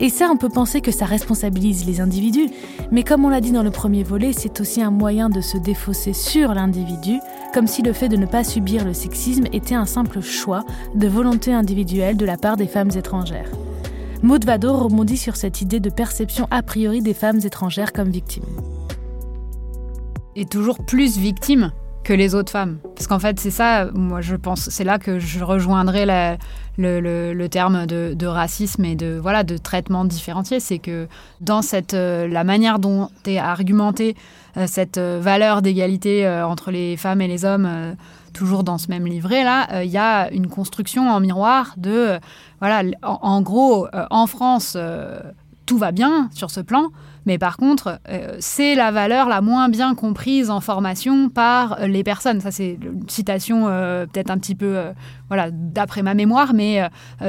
Et 0.00 0.08
ça, 0.08 0.28
on 0.30 0.36
peut 0.36 0.48
penser 0.48 0.80
que 0.80 0.90
ça 0.90 1.06
responsabilise 1.06 1.86
les 1.86 2.00
individus, 2.00 2.50
mais 2.90 3.04
comme 3.04 3.24
on 3.24 3.28
l'a 3.28 3.40
dit 3.40 3.52
dans 3.52 3.62
le 3.62 3.70
premier 3.70 4.02
volet, 4.02 4.32
c'est 4.32 4.60
aussi 4.60 4.82
un 4.82 4.90
moyen 4.90 5.28
de 5.28 5.40
se 5.40 5.56
défausser 5.56 6.12
sur 6.12 6.52
l'individu, 6.52 7.20
comme 7.52 7.68
si 7.68 7.82
le 7.82 7.92
fait 7.92 8.08
de 8.08 8.16
ne 8.16 8.26
pas 8.26 8.42
subir 8.42 8.84
le 8.84 8.92
sexisme 8.92 9.46
était 9.52 9.76
un 9.76 9.86
simple 9.86 10.20
choix 10.20 10.64
de 10.94 11.06
volonté 11.06 11.52
individuelle 11.52 12.16
de 12.16 12.26
la 12.26 12.36
part 12.36 12.56
des 12.56 12.66
femmes 12.66 12.90
étrangères. 12.96 13.50
Maud 14.22 14.44
Vado 14.44 14.72
rebondit 14.74 15.16
sur 15.16 15.36
cette 15.36 15.60
idée 15.60 15.80
de 15.80 15.90
perception 15.90 16.48
a 16.50 16.62
priori 16.62 17.00
des 17.00 17.14
femmes 17.14 17.40
étrangères 17.44 17.92
comme 17.92 18.10
victimes. 18.10 18.44
Et 20.34 20.44
toujours 20.44 20.78
plus 20.78 21.18
victimes 21.18 21.72
que 22.04 22.12
les 22.12 22.34
autres 22.34 22.52
femmes. 22.52 22.78
Parce 22.94 23.06
qu'en 23.06 23.18
fait, 23.18 23.40
c'est 23.40 23.50
ça, 23.50 23.88
moi 23.94 24.20
je 24.20 24.36
pense, 24.36 24.68
c'est 24.68 24.84
là 24.84 24.98
que 24.98 25.18
je 25.18 25.42
rejoindrai 25.42 26.04
le, 26.76 27.46
terme 27.48 27.86
de, 27.86 28.26
racisme 28.26 28.84
et 28.84 28.94
de, 28.94 29.18
voilà, 29.20 29.42
de 29.42 29.56
traitement 29.56 30.04
différencié. 30.04 30.60
C'est 30.60 30.78
que 30.78 31.08
dans 31.40 31.62
cette, 31.62 31.94
euh, 31.94 32.28
la 32.28 32.44
manière 32.44 32.78
dont 32.78 33.08
est 33.26 33.38
argumenté 33.38 34.14
euh, 34.56 34.66
cette 34.68 34.98
euh, 34.98 35.18
valeur 35.20 35.62
d'égalité 35.62 36.28
entre 36.28 36.70
les 36.70 36.96
femmes 36.96 37.20
et 37.22 37.26
les 37.26 37.44
hommes, 37.44 37.96
toujours 38.32 38.64
dans 38.64 38.78
ce 38.78 38.88
même 38.88 39.06
livret-là, 39.06 39.82
il 39.82 39.90
y 39.90 39.98
a 39.98 40.30
une 40.30 40.48
construction 40.48 41.08
en 41.08 41.20
miroir 41.20 41.74
de, 41.76 42.18
voilà, 42.60 42.82
en 43.02 43.40
gros, 43.40 43.88
en 44.10 44.26
France, 44.26 44.76
tout 45.66 45.78
va 45.78 45.92
bien 45.92 46.28
sur 46.32 46.50
ce 46.50 46.60
plan. 46.60 46.90
Mais 47.26 47.38
par 47.38 47.56
contre, 47.56 48.00
euh, 48.08 48.36
c'est 48.38 48.74
la 48.74 48.90
valeur 48.90 49.28
la 49.28 49.40
moins 49.40 49.68
bien 49.68 49.94
comprise 49.94 50.50
en 50.50 50.60
formation 50.60 51.28
par 51.28 51.78
les 51.86 52.04
personnes. 52.04 52.40
Ça, 52.40 52.50
c'est 52.50 52.78
une 52.82 53.08
citation 53.08 53.68
euh, 53.68 54.06
peut-être 54.06 54.30
un 54.30 54.38
petit 54.38 54.54
peu, 54.54 54.76
euh, 54.76 54.92
voilà, 55.28 55.50
d'après 55.50 56.02
ma 56.02 56.14
mémoire, 56.14 56.52
mais 56.54 56.82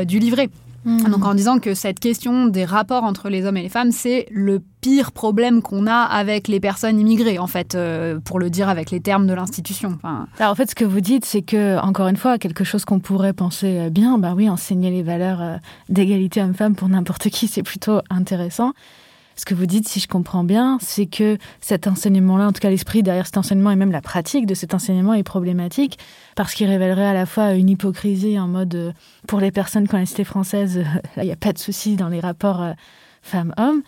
du 0.05 0.19
livret. 0.19 0.49
Mmh. 0.83 1.09
Donc 1.09 1.25
en 1.25 1.33
disant 1.33 1.57
que 1.57 1.73
cette 1.73 1.99
question 1.99 2.45
des 2.45 2.63
rapports 2.63 3.03
entre 3.03 3.29
les 3.29 3.45
hommes 3.45 3.57
et 3.57 3.63
les 3.63 3.69
femmes, 3.69 3.91
c'est 3.91 4.27
le 4.29 4.61
pire 4.81 5.11
problème 5.11 5.63
qu'on 5.63 5.87
a 5.87 5.95
avec 5.95 6.47
les 6.47 6.59
personnes 6.59 6.99
immigrées, 6.99 7.39
en 7.39 7.47
fait, 7.47 7.77
pour 8.23 8.39
le 8.39 8.49
dire 8.51 8.69
avec 8.69 8.91
les 8.91 8.99
termes 8.99 9.25
de 9.25 9.33
l'institution. 9.33 9.97
Alors 10.03 10.51
en 10.51 10.55
fait, 10.55 10.69
ce 10.69 10.75
que 10.75 10.85
vous 10.85 11.01
dites, 11.01 11.25
c'est 11.25 11.41
que, 11.41 11.79
encore 11.79 12.07
une 12.07 12.17
fois, 12.17 12.37
quelque 12.37 12.63
chose 12.63 12.85
qu'on 12.85 12.99
pourrait 12.99 13.33
penser 13.33 13.89
bien, 13.89 14.19
bah 14.19 14.33
oui, 14.35 14.47
enseigner 14.47 14.91
les 14.91 15.01
valeurs 15.01 15.59
d'égalité 15.89 16.41
homme-femme 16.41 16.75
pour 16.75 16.87
n'importe 16.87 17.29
qui, 17.29 17.47
c'est 17.47 17.63
plutôt 17.63 18.01
intéressant 18.11 18.73
ce 19.35 19.45
que 19.45 19.53
vous 19.53 19.65
dites, 19.65 19.87
si 19.87 19.99
je 19.99 20.07
comprends 20.07 20.43
bien, 20.43 20.77
c'est 20.81 21.05
que 21.05 21.37
cet 21.59 21.87
enseignement-là, 21.87 22.47
en 22.47 22.51
tout 22.53 22.61
cas 22.61 22.69
l'esprit 22.69 23.03
derrière 23.03 23.25
cet 23.25 23.37
enseignement 23.37 23.71
et 23.71 23.75
même 23.75 23.91
la 23.91 24.01
pratique 24.01 24.45
de 24.45 24.53
cet 24.53 24.73
enseignement 24.73 25.13
est 25.13 25.23
problématique 25.23 25.99
parce 26.35 26.53
qu'il 26.53 26.67
révélerait 26.67 27.07
à 27.07 27.13
la 27.13 27.25
fois 27.25 27.53
une 27.53 27.69
hypocrisie 27.69 28.39
en 28.39 28.47
mode 28.47 28.75
euh, 28.75 28.91
pour 29.27 29.39
les 29.39 29.51
personnes 29.51 29.87
qui 29.87 29.95
ont 29.95 29.99
la 29.99 30.05
cité 30.05 30.23
française, 30.23 30.83
il 31.17 31.23
n'y 31.23 31.31
a 31.31 31.35
pas 31.35 31.53
de 31.53 31.57
souci 31.57 31.95
dans 31.95 32.09
les 32.09 32.19
rapports 32.19 32.61
euh, 32.61 32.73
femmes-hommes. 33.21 33.81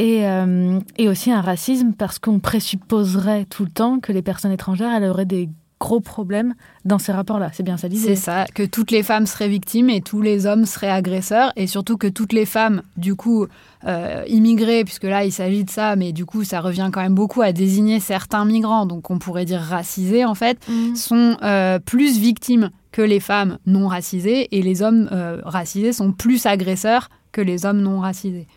Et, 0.00 0.28
euh, 0.28 0.78
et, 0.96 1.08
aussi 1.08 1.32
un 1.32 1.40
racisme 1.40 1.92
parce 1.92 2.20
qu'on 2.20 2.38
présupposerait 2.38 3.46
tout 3.46 3.64
le 3.64 3.70
temps 3.70 3.98
que 3.98 4.12
les 4.12 4.22
personnes 4.22 4.52
étrangères, 4.52 4.92
elles 4.94 5.10
auraient 5.10 5.24
des 5.24 5.48
gros 5.80 6.00
problèmes 6.00 6.54
dans 6.84 6.98
ces 6.98 7.12
rapports-là. 7.12 7.50
C'est 7.52 7.62
bien 7.62 7.76
ça 7.76 7.88
l'idée. 7.88 8.04
C'est 8.04 8.16
ça, 8.16 8.46
que 8.54 8.62
toutes 8.62 8.90
les 8.90 9.02
femmes 9.02 9.26
seraient 9.26 9.48
victimes 9.48 9.90
et 9.90 10.00
tous 10.00 10.20
les 10.20 10.46
hommes 10.46 10.64
seraient 10.64 10.90
agresseurs, 10.90 11.52
et 11.56 11.66
surtout 11.66 11.96
que 11.96 12.06
toutes 12.06 12.32
les 12.32 12.46
femmes, 12.46 12.82
du 12.96 13.14
coup, 13.14 13.46
euh, 13.86 14.24
immigrées, 14.26 14.84
puisque 14.84 15.04
là 15.04 15.24
il 15.24 15.32
s'agit 15.32 15.64
de 15.64 15.70
ça, 15.70 15.94
mais 15.94 16.12
du 16.12 16.24
coup 16.24 16.42
ça 16.42 16.60
revient 16.60 16.90
quand 16.92 17.00
même 17.00 17.14
beaucoup 17.14 17.42
à 17.42 17.52
désigner 17.52 18.00
certains 18.00 18.44
migrants, 18.44 18.86
donc 18.86 19.10
on 19.10 19.18
pourrait 19.18 19.44
dire 19.44 19.60
racisés 19.60 20.24
en 20.24 20.34
fait, 20.34 20.58
mmh. 20.68 20.96
sont 20.96 21.36
euh, 21.42 21.78
plus 21.78 22.18
victimes 22.18 22.70
que 22.90 23.02
les 23.02 23.20
femmes 23.20 23.58
non 23.66 23.86
racisées, 23.86 24.48
et 24.56 24.62
les 24.62 24.82
hommes 24.82 25.08
euh, 25.12 25.40
racisés 25.44 25.92
sont 25.92 26.10
plus 26.10 26.44
agresseurs 26.46 27.08
que 27.30 27.40
les 27.40 27.66
hommes 27.66 27.80
non 27.80 28.00
racisés 28.00 28.48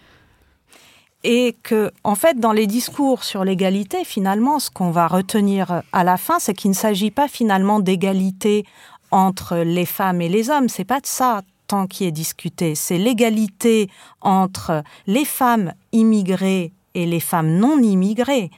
et 1.23 1.55
que, 1.63 1.91
en 2.03 2.15
fait, 2.15 2.39
dans 2.39 2.51
les 2.51 2.67
discours 2.67 3.23
sur 3.23 3.43
l'égalité, 3.43 4.03
finalement, 4.03 4.59
ce 4.59 4.69
qu'on 4.69 4.91
va 4.91 5.07
retenir 5.07 5.83
à 5.93 6.03
la 6.03 6.17
fin, 6.17 6.39
c'est 6.39 6.53
qu'il 6.53 6.71
ne 6.71 6.75
s'agit 6.75 7.11
pas 7.11 7.27
finalement 7.27 7.79
d'égalité 7.79 8.65
entre 9.11 9.57
les 9.57 9.85
femmes 9.85 10.21
et 10.21 10.29
les 10.29 10.49
hommes. 10.49 10.69
C'est 10.69 10.85
pas 10.85 10.99
de 10.99 11.05
ça 11.05 11.41
tant 11.67 11.87
qui 11.87 12.05
est 12.05 12.11
discuté. 12.11 12.75
C'est 12.75 12.97
l'égalité 12.97 13.89
entre 14.21 14.83
les 15.07 15.25
femmes 15.25 15.73
immigrées 15.91 16.71
et 16.93 17.05
les 17.05 17.19
femmes 17.19 17.57
non 17.57 17.79
immigrées 17.79 18.51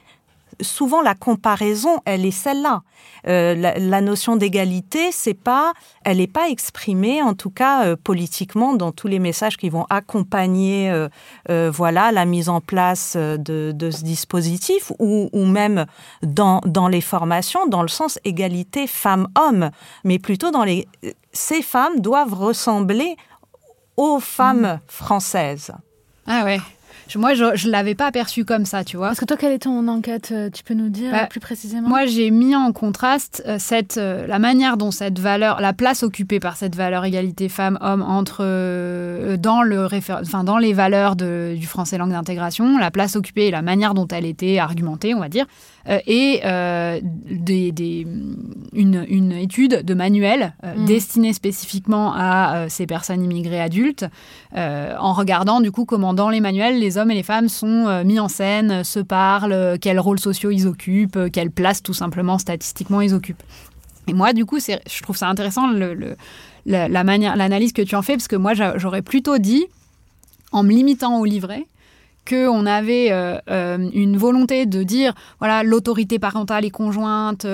souvent 0.60 1.02
la 1.02 1.14
comparaison, 1.14 2.00
elle 2.04 2.24
est 2.24 2.30
celle-là. 2.30 2.82
Euh, 3.26 3.54
la, 3.54 4.00
notion 4.00 4.36
d'égalité, 4.36 5.10
c'est 5.12 5.34
pas, 5.34 5.72
elle 6.04 6.18
n'est 6.18 6.26
pas 6.26 6.48
exprimée, 6.48 7.22
en 7.22 7.34
tout 7.34 7.50
cas 7.50 7.86
euh, 7.86 7.96
politiquement, 7.96 8.74
dans 8.74 8.92
tous 8.92 9.08
les 9.08 9.18
messages 9.18 9.56
qui 9.56 9.70
vont 9.70 9.86
accompagner, 9.90 10.90
euh, 11.48 11.70
voilà, 11.70 12.12
la 12.12 12.24
mise 12.24 12.48
en 12.48 12.60
place 12.60 13.16
de, 13.16 13.74
ce 13.90 14.04
dispositif, 14.04 14.92
ou, 14.98 15.46
même 15.46 15.86
dans, 16.22 16.60
dans 16.66 16.88
les 16.88 17.00
formations, 17.00 17.66
dans 17.66 17.82
le 17.82 17.88
sens 17.88 18.18
égalité 18.24 18.86
femmes-hommes, 18.86 19.70
mais 20.04 20.18
plutôt 20.18 20.50
dans 20.50 20.64
les, 20.64 20.86
ces 21.32 21.62
femmes 21.62 22.00
doivent 22.00 22.34
ressembler 22.34 23.16
aux 23.96 24.20
femmes 24.20 24.74
mmh. 24.74 24.80
françaises. 24.88 25.72
Ah 26.26 26.44
ouais. 26.44 26.60
Moi, 27.16 27.34
je, 27.34 27.44
je 27.54 27.68
l'avais 27.70 27.94
pas 27.94 28.10
perçu 28.12 28.44
comme 28.44 28.64
ça, 28.64 28.84
tu 28.84 28.96
vois. 28.96 29.08
Parce 29.08 29.20
que 29.20 29.24
toi, 29.24 29.36
quelle 29.36 29.52
est 29.52 29.60
ton 29.60 29.86
enquête 29.88 30.30
euh, 30.32 30.50
Tu 30.50 30.62
peux 30.64 30.74
nous 30.74 30.88
dire 30.88 31.10
Bah, 31.12 31.26
plus 31.26 31.40
précisément? 31.40 31.88
Moi, 31.88 32.06
j'ai 32.06 32.30
mis 32.30 32.54
en 32.56 32.72
contraste 32.72 33.42
euh, 33.46 33.56
cette, 33.58 33.96
euh, 33.98 34.26
la 34.26 34.38
manière 34.38 34.76
dont 34.76 34.90
cette 34.90 35.18
valeur, 35.18 35.60
la 35.60 35.72
place 35.72 36.02
occupée 36.02 36.40
par 36.40 36.56
cette 36.56 36.74
valeur 36.76 37.04
égalité 37.04 37.48
femmes-hommes 37.48 38.02
entre 38.02 39.36
dans 39.36 39.62
le 39.62 39.86
réfé- 39.86 40.18
enfin 40.20 40.44
dans 40.44 40.58
les 40.58 40.72
valeurs 40.72 41.16
de- 41.16 41.54
du 41.58 41.66
français 41.66 41.98
langue 41.98 42.10
d'intégration, 42.12 42.78
la 42.78 42.90
place 42.90 43.16
occupée 43.16 43.46
et 43.46 43.50
la 43.50 43.62
manière 43.62 43.94
dont 43.94 44.08
elle 44.08 44.24
était 44.26 44.58
argumentée, 44.58 45.14
on 45.14 45.20
va 45.20 45.28
dire, 45.28 45.46
et 46.06 46.40
euh, 46.44 46.98
des, 47.30 47.70
des- 47.72 48.06
une, 48.72 49.04
une 49.08 49.32
étude 49.32 49.82
de 49.84 49.94
manuel 49.94 50.54
euh, 50.64 50.74
Mhm. 50.76 50.84
destinée 50.86 51.32
spécifiquement 51.32 52.12
à 52.14 52.56
euh, 52.56 52.66
ces 52.68 52.86
personnes 52.86 53.22
immigrées 53.22 53.60
adultes, 53.60 54.06
en 54.56 55.12
regardant 55.12 55.60
du 55.60 55.70
coup 55.72 55.84
comment 55.84 56.14
dans 56.14 56.30
les 56.30 56.40
manuels 56.40 56.78
les 56.78 56.93
hommes 56.98 57.10
et 57.10 57.14
les 57.14 57.22
femmes 57.22 57.48
sont 57.48 57.86
euh, 57.86 58.04
mis 58.04 58.18
en 58.20 58.28
scène, 58.28 58.70
euh, 58.70 58.84
se 58.84 59.00
parlent, 59.00 59.52
euh, 59.52 59.76
quels 59.80 60.00
rôles 60.00 60.20
sociaux 60.20 60.50
ils 60.50 60.66
occupent, 60.66 61.18
quelle 61.32 61.50
place 61.50 61.82
tout 61.82 61.94
simplement 61.94 62.38
statistiquement 62.38 63.00
ils 63.00 63.14
occupent. 63.14 63.42
Et 64.06 64.12
moi, 64.12 64.32
du 64.32 64.44
coup, 64.44 64.58
je 64.60 65.02
trouve 65.02 65.16
ça 65.16 65.28
intéressant 65.28 65.66
la, 66.66 67.04
manière, 67.04 67.36
l'analyse 67.36 67.72
que 67.72 67.82
tu 67.82 67.94
en 67.96 68.02
fais, 68.02 68.14
parce 68.14 68.28
que 68.28 68.36
moi, 68.36 68.54
j'a- 68.54 68.76
j'aurais 68.76 69.02
plutôt 69.02 69.38
dit, 69.38 69.64
en 70.52 70.62
me 70.62 70.70
limitant 70.70 71.18
au 71.18 71.24
livret, 71.24 71.64
qu'on 72.28 72.64
avait 72.66 73.10
une 73.48 74.16
volonté 74.16 74.66
de 74.66 74.82
dire, 74.82 75.14
voilà, 75.40 75.62
l'autorité 75.62 76.18
parentale 76.18 76.64
est 76.64 76.70
conjointe, 76.70 77.46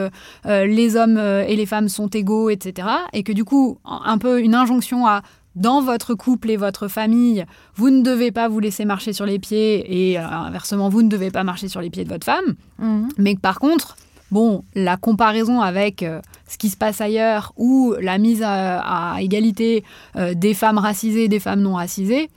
les 0.44 0.96
hommes 0.96 1.18
et 1.18 1.56
les 1.56 1.66
femmes 1.66 1.88
sont 1.88 2.08
égaux, 2.08 2.50
etc. 2.50 2.88
Et 3.12 3.22
que 3.22 3.32
du 3.32 3.44
coup, 3.44 3.78
un 3.84 4.18
peu 4.18 4.40
une 4.40 4.54
injonction 4.54 5.06
à 5.06 5.22
dans 5.56 5.82
votre 5.82 6.14
couple 6.14 6.50
et 6.50 6.56
votre 6.56 6.88
famille, 6.88 7.44
vous 7.74 7.90
ne 7.90 8.02
devez 8.02 8.30
pas 8.30 8.48
vous 8.48 8.60
laisser 8.60 8.84
marcher 8.84 9.12
sur 9.12 9.26
les 9.26 9.38
pieds 9.38 10.10
et 10.10 10.18
euh, 10.18 10.26
inversement, 10.26 10.88
vous 10.88 11.02
ne 11.02 11.08
devez 11.08 11.30
pas 11.30 11.44
marcher 11.44 11.68
sur 11.68 11.80
les 11.80 11.90
pieds 11.90 12.04
de 12.04 12.08
votre 12.08 12.24
femme. 12.24 12.54
Mhm. 12.78 13.08
Mais 13.18 13.34
que 13.34 13.40
par 13.40 13.58
contre, 13.58 13.96
bon, 14.30 14.64
la 14.74 14.96
comparaison 14.96 15.60
avec 15.60 16.02
euh, 16.02 16.20
ce 16.48 16.58
qui 16.58 16.68
se 16.68 16.76
passe 16.76 17.00
ailleurs 17.00 17.52
ou 17.56 17.94
la 18.00 18.18
mise 18.18 18.42
à, 18.42 19.14
à 19.14 19.22
égalité 19.22 19.84
euh, 20.16 20.34
des 20.34 20.54
femmes 20.54 20.78
racisées 20.78 21.24
et 21.24 21.28
des 21.28 21.40
femmes 21.40 21.60
non 21.60 21.74
racisées, 21.74 22.30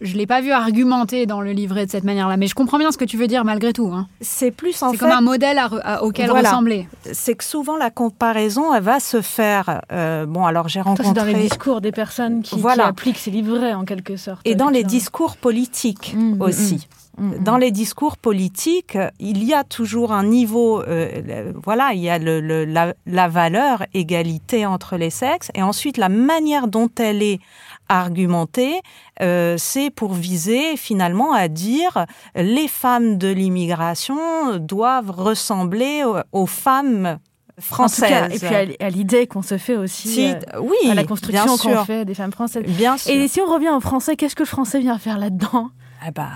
je 0.00 0.16
l'ai 0.16 0.26
pas 0.26 0.40
vu 0.40 0.50
argumenter 0.52 1.26
dans 1.26 1.40
le 1.40 1.52
livret 1.52 1.86
de 1.86 1.90
cette 1.90 2.04
manière-là. 2.04 2.36
Mais 2.36 2.46
je 2.46 2.54
comprends 2.54 2.78
bien 2.78 2.92
ce 2.92 2.98
que 2.98 3.04
tu 3.04 3.16
veux 3.16 3.26
dire 3.28 3.44
malgré 3.44 3.72
tout. 3.72 3.88
hein. 3.92 4.08
C'est 4.20 4.50
plus 4.50 4.82
en 4.82 4.90
C'est 4.90 4.96
fait, 4.98 5.04
comme 5.06 5.14
un 5.16 5.20
modèle 5.20 5.58
à 5.58 5.68
re- 5.68 5.80
à- 5.82 6.02
auquel 6.04 6.28
Voilà. 6.30 6.50
ressembler. 6.50 6.88
c'est 7.12 7.34
que 7.34 7.44
souvent 7.44 7.76
la 7.76 7.90
comparaison, 7.90 8.74
elle 8.74 8.82
va 8.82 9.00
se 9.00 9.20
faire. 9.22 9.80
euh, 9.92 10.26
bon, 10.26 10.44
alors 10.44 10.68
j'ai 10.68 10.82
Toi, 10.82 10.94
c'est 10.96 11.02
dans 11.12 11.24
les 11.24 11.32
rencontré 11.32 11.48
discours 11.48 11.80
des 11.80 11.92
personnes 11.92 12.42
qui, 12.42 12.60
appliquent 12.78 13.18
ces 13.18 13.30
livrets 13.30 13.74
en 13.74 13.84
quelque 13.84 14.16
sorte. 14.16 14.40
et 14.44 14.54
dans 14.54 14.68
les 14.70 14.84
discours 14.84 15.36
politiques 15.36 16.14
Mm, 16.16 16.36
mm, 16.36 16.42
aussi. 16.42 16.88
Mm, 17.18 17.28
mm. 17.28 17.44
Dans 17.44 17.56
les 17.56 17.70
discours 17.70 18.16
politiques, 18.18 18.98
il 19.18 19.42
y 19.44 19.54
a 19.54 19.64
toujours 19.64 20.12
un 20.12 20.24
niveau, 20.24 20.82
euh, 20.82 21.52
voilà, 21.64 21.92
il 21.94 22.00
y 22.00 22.10
a 22.10 22.18
le, 22.18 22.40
le- 22.40 22.64
la, 22.66 22.92
la 23.06 23.28
valeur 23.28 23.84
égalité 23.94 24.66
entre 24.66 24.96
les 24.96 25.10
sexes, 25.10 25.50
et 25.54 25.62
ensuite 25.62 25.96
la 25.96 26.08
manière 26.10 26.68
dont 26.68 26.90
elle 26.98 27.22
est 27.22 27.40
argumentée, 27.88 28.80
euh, 29.20 29.56
c'est 29.58 29.90
pour 29.90 30.14
viser 30.14 30.76
finalement 30.76 31.32
à 31.32 31.48
dire 31.48 32.06
les 32.34 32.68
femmes 32.68 33.18
de 33.18 33.28
l'immigration 33.28 34.58
doivent 34.58 35.10
ressembler 35.10 36.04
aux, 36.32 36.46
femmes 36.46 37.06
En 37.06 37.14
tout 37.56 37.62
françaises. 37.62 38.08
cas, 38.08 38.28
et 38.28 38.38
puis 38.38 38.76
à, 38.80 38.90
l'idée 38.90 39.26
qu'on 39.26 39.42
se 39.42 39.58
fait 39.58 39.76
aussi 39.76 40.08
Si, 40.08 40.28
euh, 40.28 40.60
oui, 40.60 40.90
à 40.90 40.94
la 40.94 41.04
construction 41.04 41.56
qu'on 41.56 41.84
fait 41.84 42.04
des 42.04 42.14
femmes 42.14 42.32
françaises. 42.32 42.64
bien 42.64 42.96
sûr. 42.96 43.14
Et 43.14 43.28
si 43.28 43.40
on 43.40 43.46
revient 43.46 43.70
au 43.70 43.80
français, 43.80 44.16
qu'est-ce 44.16 44.36
que 44.36 44.42
le 44.42 44.48
français 44.48 44.80
vient 44.80 44.98
faire 44.98 45.18
là-dedans? 45.18 45.70
Eh 46.06 46.10
ben, 46.10 46.30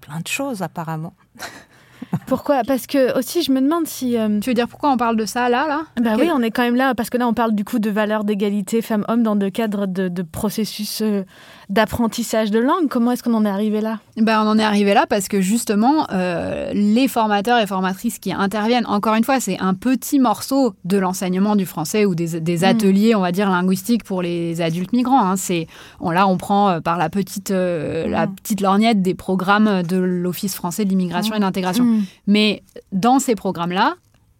plein 0.00 0.20
de 0.20 0.28
choses 0.28 0.62
apparemment. 0.62 1.14
Pourquoi? 2.26 2.62
Parce 2.66 2.86
que 2.86 3.16
aussi, 3.18 3.42
je 3.42 3.52
me 3.52 3.60
demande 3.60 3.86
si. 3.86 4.18
euh, 4.18 4.40
Tu 4.40 4.50
veux 4.50 4.54
dire 4.54 4.66
pourquoi 4.68 4.90
on 4.90 4.96
parle 4.96 5.16
de 5.16 5.24
ça 5.26 5.48
là, 5.48 5.66
là? 5.68 5.82
Bah 6.00 6.10
Quel- 6.16 6.26
oui, 6.26 6.30
on 6.34 6.42
est 6.42 6.50
quand 6.50 6.62
même 6.62 6.74
là 6.76 6.94
parce 6.94 7.08
que 7.10 7.18
là, 7.18 7.26
on 7.28 7.34
parle 7.34 7.54
du 7.54 7.64
coup 7.64 7.78
de 7.78 7.90
valeurs 7.90 8.24
d'égalité 8.24 8.82
femmes-hommes 8.82 9.22
dans 9.22 9.34
le 9.36 9.50
cadre 9.50 9.86
de, 9.86 10.08
de 10.08 10.22
processus 10.22 11.02
euh, 11.02 11.22
d'apprentissage 11.68 12.50
de 12.50 12.58
langue. 12.58 12.88
Comment 12.88 13.12
est-ce 13.12 13.22
qu'on 13.22 13.34
en 13.34 13.44
est 13.44 13.48
arrivé 13.50 13.80
là? 13.80 13.98
Ben, 14.16 14.42
on 14.42 14.48
en 14.48 14.58
est 14.58 14.62
arrivé 14.64 14.94
là 14.94 15.06
parce 15.08 15.28
que 15.28 15.40
justement, 15.40 16.06
euh, 16.12 16.70
les 16.72 17.08
formateurs 17.08 17.58
et 17.58 17.66
formatrices 17.66 18.18
qui 18.18 18.32
interviennent, 18.32 18.86
encore 18.86 19.14
une 19.14 19.24
fois, 19.24 19.40
c'est 19.40 19.58
un 19.60 19.74
petit 19.74 20.18
morceau 20.18 20.74
de 20.84 20.96
l'enseignement 20.96 21.56
du 21.56 21.66
français 21.66 22.04
ou 22.04 22.14
des, 22.14 22.40
des 22.40 22.64
ateliers, 22.64 23.14
on 23.14 23.20
va 23.20 23.32
dire, 23.32 23.50
linguistiques 23.50 24.04
pour 24.04 24.22
les 24.22 24.60
adultes 24.60 24.92
migrants. 24.92 25.20
hein. 25.30 25.36
C'est, 25.36 25.66
on, 26.00 26.10
là, 26.10 26.26
on 26.28 26.36
prend 26.36 26.70
euh, 26.70 26.80
par 26.80 26.98
la 26.98 27.10
petite, 27.10 27.50
euh, 27.50 28.06
la 28.08 28.26
Mm. 28.26 28.34
petite 28.36 28.60
lorgnette 28.60 29.02
des 29.02 29.14
programmes 29.14 29.82
de 29.82 29.96
l'Office 29.96 30.54
français 30.54 30.84
de 30.84 30.90
l'immigration 30.90 31.34
et 31.34 31.38
de 31.38 31.44
l'intégration. 31.44 31.84
Mm. 31.84 32.02
Mais 32.26 32.62
dans 32.92 33.18
ces 33.18 33.34
programmes-là, 33.34 33.94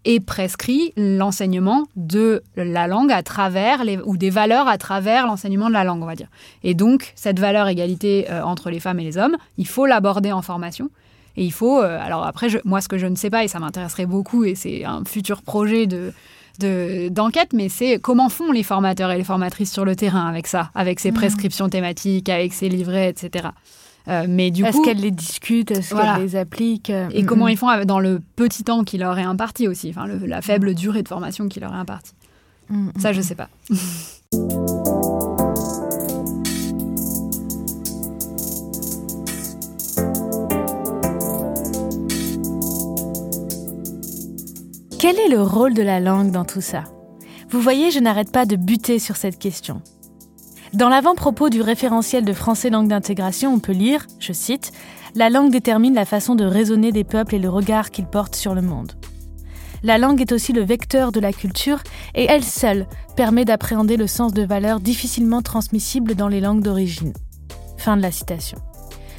est 0.06 0.20
prescrit 0.20 0.92
l'enseignement 0.96 1.86
de 1.96 2.42
la 2.56 2.86
langue 2.86 3.12
à 3.12 3.22
travers 3.22 3.84
les, 3.84 3.98
ou 3.98 4.16
des 4.16 4.30
valeurs 4.30 4.68
à 4.68 4.78
travers 4.78 5.26
l'enseignement 5.26 5.68
de 5.68 5.72
la 5.74 5.84
langue, 5.84 6.02
on 6.02 6.06
va 6.06 6.14
dire. 6.14 6.28
Et 6.62 6.74
donc, 6.74 7.12
cette 7.16 7.38
valeur 7.40 7.68
égalité 7.68 8.26
euh, 8.30 8.42
entre 8.42 8.70
les 8.70 8.80
femmes 8.80 9.00
et 9.00 9.04
les 9.04 9.18
hommes, 9.18 9.36
il 9.58 9.66
faut 9.66 9.86
l'aborder 9.86 10.32
en 10.32 10.42
formation. 10.42 10.90
Et 11.36 11.44
il 11.44 11.52
faut, 11.52 11.82
euh, 11.82 11.98
alors 12.02 12.24
après, 12.26 12.48
je- 12.48 12.58
moi, 12.64 12.80
ce 12.80 12.88
que 12.88 12.96
je 12.96 13.06
ne 13.06 13.14
sais 13.16 13.28
pas, 13.30 13.44
et 13.44 13.48
ça 13.48 13.58
m'intéresserait 13.58 14.06
beaucoup, 14.06 14.44
et 14.44 14.54
c'est 14.54 14.84
un 14.84 15.02
futur 15.04 15.42
projet 15.42 15.86
de 15.86 16.12
de- 16.58 17.10
d'enquête, 17.10 17.52
mais 17.52 17.68
c'est 17.68 17.98
comment 18.00 18.30
font 18.30 18.50
les 18.50 18.62
formateurs 18.62 19.10
et 19.10 19.18
les 19.18 19.24
formatrices 19.24 19.70
sur 19.70 19.84
le 19.84 19.94
terrain 19.94 20.26
avec 20.26 20.46
ça, 20.46 20.70
avec 20.74 21.00
ces 21.00 21.10
Mhm. 21.10 21.16
prescriptions 21.18 21.68
thématiques, 21.68 22.30
avec 22.30 22.54
ces 22.54 22.70
livrets, 22.70 23.10
etc. 23.10 23.48
Euh, 24.08 24.26
mais 24.28 24.50
du 24.50 24.64
Est-ce 24.64 24.76
coup, 24.76 24.82
qu'elles 24.84 25.00
les 25.00 25.10
discutent 25.10 25.70
Est-ce 25.72 25.94
Voilà. 25.94 26.14
qu'elles 26.14 26.22
les 26.22 26.36
appliquent 26.36 26.90
et 26.90 27.22
Mm, 27.22 27.26
comment 27.26 27.46
mm. 27.46 27.50
ils 27.50 27.56
font 27.56 27.84
dans 27.84 27.98
le 27.98 28.20
petit 28.36 28.62
temps 28.62 28.84
qui 28.84 28.98
leur 28.98 29.18
est 29.18 29.24
imparti 29.24 29.66
aussi, 29.68 29.90
enfin 29.90 30.06
le- 30.06 30.24
la 30.26 30.42
faible 30.42 30.74
durée 30.74 31.02
de 31.02 31.08
formation 31.08 31.48
qui 31.48 31.58
leur 31.60 31.72
est 31.72 31.76
impartie. 31.78 32.12
Mm, 32.70 32.90
Ça, 32.98 33.12
je 33.12 33.20
sais 33.20 33.34
pas. 33.34 33.48
Quel 44.98 45.18
est 45.18 45.28
le 45.28 45.42
rôle 45.42 45.74
de 45.74 45.82
la 45.82 46.00
langue 46.00 46.30
dans 46.30 46.44
tout 46.44 46.60
ça? 46.60 46.84
Vous 47.50 47.60
voyez, 47.60 47.90
je 47.90 48.00
n'arrête 48.00 48.32
pas 48.32 48.46
de 48.46 48.56
buter 48.56 48.98
sur 48.98 49.16
cette 49.16 49.38
question. 49.38 49.82
Dans 50.74 50.88
l'avant-propos 50.88 51.48
du 51.48 51.62
référentiel 51.62 52.24
de 52.24 52.32
français 52.32 52.70
langue 52.70 52.88
d'intégration, 52.88 53.52
on 53.52 53.60
peut 53.60 53.72
lire, 53.72 54.06
je 54.18 54.32
cite, 54.32 54.72
La 55.14 55.30
langue 55.30 55.50
détermine 55.50 55.94
la 55.94 56.04
façon 56.04 56.34
de 56.34 56.44
raisonner 56.44 56.92
des 56.92 57.04
peuples 57.04 57.36
et 57.36 57.38
le 57.38 57.48
regard 57.48 57.90
qu'ils 57.90 58.06
portent 58.06 58.34
sur 58.34 58.54
le 58.54 58.62
monde. 58.62 58.92
La 59.82 59.98
langue 59.98 60.20
est 60.20 60.32
aussi 60.32 60.52
le 60.52 60.62
vecteur 60.62 61.12
de 61.12 61.20
la 61.20 61.32
culture 61.32 61.82
et 62.14 62.26
elle 62.28 62.42
seule 62.42 62.86
permet 63.14 63.44
d'appréhender 63.44 63.96
le 63.96 64.06
sens 64.06 64.32
de 64.32 64.42
valeurs 64.42 64.80
difficilement 64.80 65.42
transmissibles 65.42 66.14
dans 66.14 66.28
les 66.28 66.40
langues 66.40 66.62
d'origine. 66.62 67.12
Fin 67.76 67.96
de 67.96 68.02
la 68.02 68.10
citation. 68.10 68.58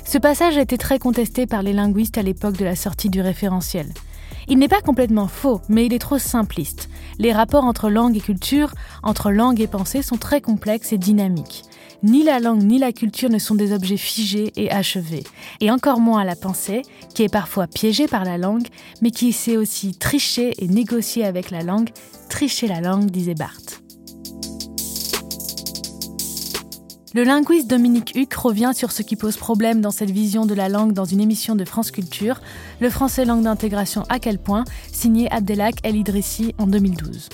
Ce 0.05 0.17
passage 0.17 0.57
a 0.57 0.61
été 0.61 0.77
très 0.77 0.99
contesté 0.99 1.47
par 1.47 1.61
les 1.63 1.73
linguistes 1.73 2.17
à 2.17 2.23
l'époque 2.23 2.57
de 2.57 2.65
la 2.65 2.75
sortie 2.75 3.09
du 3.09 3.21
référentiel. 3.21 3.87
Il 4.49 4.59
n'est 4.59 4.69
pas 4.69 4.81
complètement 4.81 5.27
faux, 5.27 5.61
mais 5.67 5.85
il 5.85 5.93
est 5.93 5.99
trop 5.99 6.17
simpliste. 6.17 6.89
Les 7.19 7.33
rapports 7.33 7.65
entre 7.65 7.89
langue 7.89 8.15
et 8.15 8.21
culture, 8.21 8.73
entre 9.03 9.29
langue 9.29 9.59
et 9.59 9.67
pensée 9.67 10.01
sont 10.01 10.17
très 10.17 10.39
complexes 10.39 10.93
et 10.93 10.97
dynamiques. 10.97 11.63
Ni 12.03 12.23
la 12.23 12.39
langue 12.39 12.63
ni 12.63 12.77
la 12.79 12.93
culture 12.93 13.29
ne 13.29 13.39
sont 13.39 13.55
des 13.55 13.73
objets 13.73 13.97
figés 13.97 14.53
et 14.55 14.71
achevés, 14.71 15.23
et 15.59 15.71
encore 15.71 15.99
moins 15.99 16.23
la 16.23 16.35
pensée, 16.35 16.83
qui 17.13 17.23
est 17.23 17.31
parfois 17.31 17.67
piégée 17.67 18.07
par 18.07 18.23
la 18.23 18.37
langue, 18.37 18.67
mais 19.01 19.11
qui 19.11 19.33
sait 19.33 19.57
aussi 19.57 19.95
tricher 19.95 20.53
et 20.63 20.67
négocier 20.67 21.25
avec 21.25 21.51
la 21.51 21.63
langue. 21.63 21.89
Tricher 22.29 22.67
la 22.67 22.81
langue, 22.81 23.09
disait 23.09 23.35
Barthes. 23.35 23.86
Le 27.13 27.23
linguiste 27.23 27.69
Dominique 27.69 28.13
Huck 28.15 28.33
revient 28.33 28.71
sur 28.75 28.91
ce 28.91 29.01
qui 29.01 29.15
pose 29.15 29.37
problème 29.37 29.79
dans 29.79 29.91
cette 29.91 30.11
vision 30.11 30.45
de 30.45 30.53
la 30.53 30.67
langue 30.67 30.91
dans 30.91 31.05
une 31.05 31.21
émission 31.21 31.55
de 31.55 31.63
France 31.63 31.89
Culture, 31.89 32.41
Le 32.81 32.89
français 32.89 33.23
langue 33.23 33.43
d'intégration 33.43 34.03
à 34.09 34.19
quel 34.19 34.37
point, 34.37 34.65
signé 34.91 35.31
Abdelak 35.31 35.75
El 35.83 35.95
Idrissi 35.95 36.53
en 36.57 36.67
2012. 36.67 37.29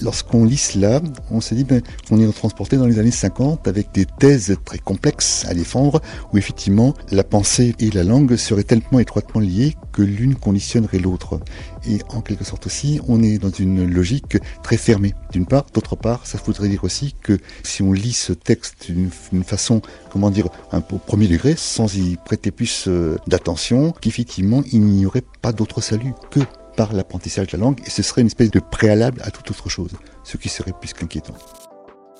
Lorsqu'on 0.00 0.44
lit 0.44 0.56
cela, 0.56 1.00
on 1.30 1.40
se 1.40 1.54
dit 1.54 1.64
ben, 1.64 1.80
qu'on 2.08 2.20
est 2.20 2.32
transporté 2.32 2.76
dans 2.76 2.86
les 2.86 2.98
années 2.98 3.10
50 3.10 3.68
avec 3.68 3.92
des 3.92 4.06
thèses 4.06 4.56
très 4.64 4.78
complexes 4.78 5.44
à 5.48 5.54
défendre, 5.54 6.00
où 6.32 6.38
effectivement 6.38 6.94
la 7.12 7.22
pensée 7.22 7.74
et 7.78 7.90
la 7.90 8.02
langue 8.02 8.36
seraient 8.36 8.64
tellement 8.64 8.98
étroitement 8.98 9.40
liées 9.40 9.76
que 9.92 10.02
l'une 10.02 10.34
conditionnerait 10.34 10.98
l'autre. 10.98 11.40
Et 11.86 12.00
en 12.08 12.20
quelque 12.20 12.44
sorte 12.44 12.66
aussi, 12.66 13.00
on 13.08 13.22
est 13.22 13.38
dans 13.38 13.50
une 13.50 13.88
logique 13.88 14.38
très 14.62 14.76
fermée. 14.76 15.14
D'une 15.32 15.46
part, 15.46 15.66
d'autre 15.72 15.96
part, 15.96 16.26
ça 16.26 16.38
voudrait 16.44 16.68
dire 16.68 16.84
aussi 16.84 17.14
que 17.22 17.38
si 17.62 17.82
on 17.82 17.92
lit 17.92 18.12
ce 18.12 18.32
texte 18.32 18.90
d'une 18.90 19.44
façon, 19.44 19.80
comment 20.10 20.30
dire, 20.30 20.48
un 20.72 20.80
peu 20.80 20.96
au 20.96 20.98
premier 20.98 21.28
degré, 21.28 21.54
sans 21.56 21.94
y 21.96 22.16
prêter 22.24 22.50
plus 22.50 22.86
euh, 22.88 23.16
d'attention, 23.26 23.92
qu'effectivement, 24.00 24.62
il 24.72 24.82
n'y 24.82 25.06
aurait 25.06 25.24
pas 25.42 25.52
d'autre 25.52 25.80
salut 25.80 26.14
que 26.30 26.40
par 26.76 26.92
l'apprentissage 26.92 27.48
de 27.48 27.56
la 27.56 27.64
langue, 27.64 27.80
et 27.86 27.90
ce 27.90 28.02
serait 28.02 28.20
une 28.20 28.26
espèce 28.26 28.50
de 28.50 28.60
préalable 28.60 29.20
à 29.22 29.30
toute 29.30 29.50
autre 29.50 29.68
chose, 29.68 29.92
ce 30.22 30.36
qui 30.36 30.48
serait 30.48 30.72
plus 30.72 30.92
qu'inquiétant. 30.92 31.34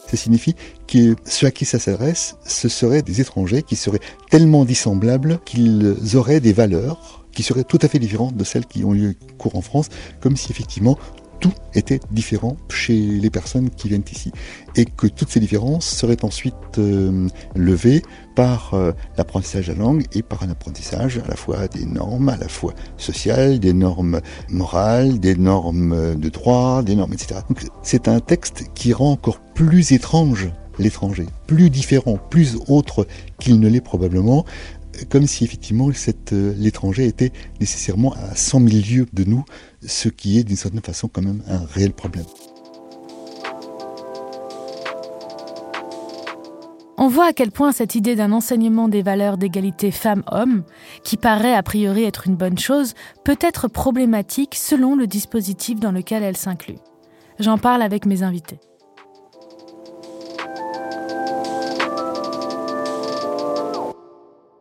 Ça 0.06 0.16
signifie 0.16 0.54
que 0.86 1.16
ceux 1.24 1.46
à 1.46 1.50
qui 1.50 1.64
ça 1.64 1.78
s'adresse, 1.78 2.36
ce 2.44 2.68
seraient 2.68 3.02
des 3.02 3.20
étrangers 3.20 3.62
qui 3.62 3.76
seraient 3.76 4.00
tellement 4.30 4.64
dissemblables 4.64 5.38
qu'ils 5.44 5.96
auraient 6.14 6.40
des 6.40 6.52
valeurs 6.52 7.24
qui 7.34 7.42
seraient 7.42 7.64
tout 7.64 7.78
à 7.82 7.88
fait 7.88 7.98
différentes 7.98 8.36
de 8.36 8.44
celles 8.44 8.66
qui 8.66 8.84
ont 8.84 8.92
lieu 8.92 9.16
cours 9.38 9.56
en 9.56 9.60
France, 9.60 9.88
comme 10.20 10.36
si 10.36 10.50
effectivement 10.52 10.98
tout 11.44 11.52
était 11.74 12.00
différent 12.10 12.56
chez 12.70 12.96
les 12.96 13.28
personnes 13.28 13.68
qui 13.68 13.88
viennent 13.90 14.04
ici. 14.10 14.32
Et 14.76 14.86
que 14.86 15.06
toutes 15.06 15.28
ces 15.28 15.40
différences 15.40 15.84
seraient 15.84 16.24
ensuite 16.24 16.54
euh, 16.78 17.28
levées 17.54 18.00
par 18.34 18.72
euh, 18.72 18.92
l'apprentissage 19.18 19.66
de 19.66 19.74
la 19.74 19.80
langue 19.80 20.06
et 20.14 20.22
par 20.22 20.42
un 20.42 20.48
apprentissage 20.48 21.18
à 21.18 21.28
la 21.28 21.36
fois 21.36 21.68
des 21.68 21.84
normes, 21.84 22.30
à 22.30 22.38
la 22.38 22.48
fois 22.48 22.72
sociales, 22.96 23.60
des 23.60 23.74
normes 23.74 24.22
morales, 24.48 25.20
des 25.20 25.36
normes 25.36 26.14
de 26.14 26.28
droit, 26.30 26.82
des 26.82 26.96
normes, 26.96 27.12
etc. 27.12 27.42
C'est 27.82 28.08
un 28.08 28.20
texte 28.20 28.70
qui 28.74 28.94
rend 28.94 29.12
encore 29.12 29.40
plus 29.54 29.92
étrange 29.92 30.48
l'étranger, 30.78 31.26
plus 31.46 31.70
différent, 31.70 32.18
plus 32.30 32.56
autre 32.68 33.06
qu'il 33.38 33.60
ne 33.60 33.68
l'est 33.68 33.80
probablement, 33.80 34.44
comme 35.08 35.26
si 35.26 35.44
effectivement 35.44 35.88
euh, 36.32 36.54
l'étranger 36.56 37.06
était 37.06 37.32
nécessairement 37.60 38.12
à 38.14 38.34
100 38.34 38.68
000 38.68 38.82
lieues 38.90 39.06
de 39.12 39.24
nous, 39.24 39.44
ce 39.86 40.08
qui 40.08 40.38
est 40.38 40.44
d'une 40.44 40.56
certaine 40.56 40.82
façon 40.82 41.08
quand 41.08 41.22
même 41.22 41.42
un 41.48 41.64
réel 41.66 41.92
problème. 41.92 42.24
On 46.96 47.08
voit 47.08 47.26
à 47.26 47.32
quel 47.32 47.50
point 47.50 47.72
cette 47.72 47.96
idée 47.96 48.14
d'un 48.14 48.32
enseignement 48.32 48.88
des 48.88 49.02
valeurs 49.02 49.36
d'égalité 49.36 49.90
femmes-hommes, 49.90 50.62
qui 51.02 51.16
paraît 51.16 51.54
a 51.54 51.62
priori 51.62 52.04
être 52.04 52.28
une 52.28 52.36
bonne 52.36 52.56
chose, 52.56 52.94
peut 53.24 53.36
être 53.40 53.68
problématique 53.68 54.54
selon 54.54 54.94
le 54.94 55.06
dispositif 55.06 55.80
dans 55.80 55.92
lequel 55.92 56.22
elle 56.22 56.36
s'inclut. 56.36 56.78
J'en 57.40 57.58
parle 57.58 57.82
avec 57.82 58.06
mes 58.06 58.22
invités. 58.22 58.60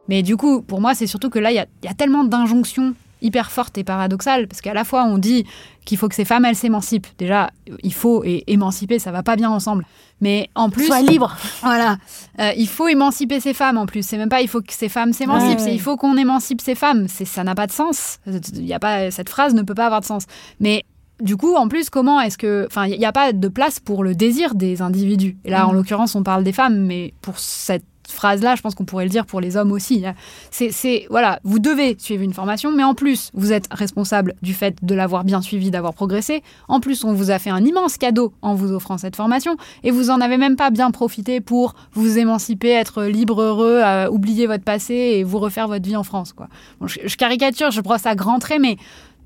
Mais 0.08 0.22
du 0.22 0.38
coup, 0.38 0.62
pour 0.62 0.82
moi, 0.82 0.96
c'est 0.96 1.08
surtout 1.08 1.30
que 1.30 1.40
là, 1.40 1.52
il 1.52 1.56
y, 1.56 1.88
a 1.88 1.94
tellement 1.94 2.24
d'injonctions 2.24 2.94
hyper 3.22 3.52
fortes 3.52 3.78
et 3.78 3.86
paradoxales, 3.86 4.48
parce 4.48 4.60
qu'à 4.60 4.74
la 4.74 4.84
fois, 4.84 5.06
on 5.06 5.18
dit 5.18 5.46
qu'il 5.86 5.98
faut 5.98 6.10
que 6.10 6.16
ces 6.16 6.26
femmes, 6.26 6.44
elles 6.44 6.58
s'émancipent. 6.58 7.08
Déjà, 7.18 7.52
il 7.82 7.94
faut 7.94 8.22
et 8.26 8.44
émanciper, 8.48 9.00
ça 9.00 9.12
va 9.12 9.24
pas 9.24 9.38
bien 9.38 9.50
ensemble. 9.50 9.86
Mais 10.20 10.50
en 10.56 10.70
plus... 10.70 10.88
Sois 10.88 11.02
libre 11.02 11.36
Voilà. 11.62 11.98
Euh, 12.40 12.52
il 12.58 12.68
faut 12.68 12.90
émanciper 12.90 13.40
ces 13.40 13.54
femmes, 13.54 13.78
en 13.78 13.86
plus. 13.86 14.06
C'est 14.06 14.18
même 14.18 14.30
pas 14.30 14.42
il 14.42 14.50
faut 14.50 14.62
que 14.62 14.74
ces 14.74 14.90
femmes 14.90 15.14
s'émancipent, 15.14 15.60
c'est 15.60 15.74
il 15.74 15.80
faut 15.82 15.96
qu'on 15.96 16.18
émancipe 16.18 16.60
ces 16.60 16.76
femmes. 16.76 17.08
Ça 17.08 17.44
n'a 17.46 17.56
pas 17.56 17.68
de 17.68 17.72
sens. 17.72 18.20
Il 18.26 18.66
y 18.66 18.74
a 18.74 18.80
pas, 18.80 19.10
cette 19.10 19.30
phrase 19.30 19.54
ne 19.54 19.62
peut 19.62 19.76
pas 19.76 19.86
avoir 19.86 20.02
de 20.02 20.06
sens. 20.06 20.26
Mais 20.60 20.84
du 21.22 21.38
coup, 21.38 21.56
en 21.56 21.68
plus, 21.70 21.90
comment 21.90 22.20
est-ce 22.20 22.38
que. 22.38 22.66
Enfin, 22.68 22.86
il 22.88 22.98
n'y 22.98 23.06
a 23.06 23.12
pas 23.14 23.32
de 23.32 23.48
place 23.48 23.80
pour 23.80 24.04
le 24.04 24.16
désir 24.16 24.56
des 24.56 24.82
individus. 24.82 25.38
Et 25.46 25.50
là, 25.50 25.68
en 25.68 25.72
mm. 25.72 25.76
l'occurrence, 25.76 26.16
on 26.16 26.24
parle 26.24 26.44
des 26.44 26.54
femmes, 26.54 26.86
mais 26.86 27.14
pour 27.22 27.40
cette 27.40 27.86
phrase-là, 28.08 28.56
je 28.56 28.62
pense 28.62 28.76
qu'on 28.76 28.86
pourrait 28.86 29.06
le 29.06 29.10
dire 29.10 29.26
pour 29.26 29.42
les 29.42 29.58
hommes 29.58 29.72
aussi. 29.72 30.04
C'est, 30.52 31.08
voilà, 31.10 31.40
vous 31.44 31.60
devez 31.60 31.96
suivre 32.00 32.24
une 32.24 32.34
formation, 32.34 32.72
mais 32.72 32.84
en 32.84 32.94
plus, 32.94 33.32
vous 33.34 33.52
êtes 33.52 33.68
responsable 33.72 34.34
du 34.42 34.54
fait 34.54 34.78
de 34.82 34.96
l'avoir 34.96 35.24
bien 35.24 35.42
suivi, 35.42 35.72
d'avoir 35.72 35.94
progressé. 35.94 36.44
En 36.68 36.80
plus, 36.80 37.04
on 37.04 37.14
vous 37.14 37.32
a 37.32 37.40
fait 37.40 37.50
un 37.50 37.64
immense 37.64 37.98
cadeau 37.98 38.34
en 38.42 38.56
vous 38.56 38.72
offrant 38.72 38.98
cette 38.98 39.16
formation, 39.16 39.56
et 39.84 39.92
vous 39.92 40.10
en 40.10 40.22
avez 40.22 40.38
même 40.38 40.56
pas 40.56 40.70
bien 40.70 40.92
profité 40.92 41.42
pour 41.42 41.76
vous 41.94 42.18
émanciper, 42.18 42.70
être 42.70 43.04
libre, 43.04 43.42
heureux, 43.42 43.82
euh, 43.84 44.10
oublier 44.10 44.48
votre 44.48 44.64
passé 44.64 44.94
et 44.94 45.24
vous 45.24 45.40
refaire 45.40 45.68
votre 45.68 45.86
vie 45.86 45.96
en 45.96 46.04
France. 46.04 46.34
Quoi. 46.34 46.48
je, 46.86 47.00
je 47.06 47.18
caricature, 47.18 47.72
je 47.72 47.82
brosse 47.82 48.06
à 48.06 48.16
grands 48.16 48.40
traits, 48.40 48.62
mais 48.62 48.78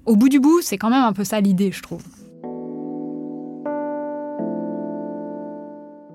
au 0.05 0.15
bout 0.15 0.29
du 0.29 0.39
bout, 0.39 0.61
c'est 0.61 0.77
quand 0.77 0.89
même 0.89 1.03
un 1.03 1.13
peu 1.13 1.23
ça 1.23 1.41
l'idée, 1.41 1.71
je 1.71 1.81
trouve. 1.81 2.03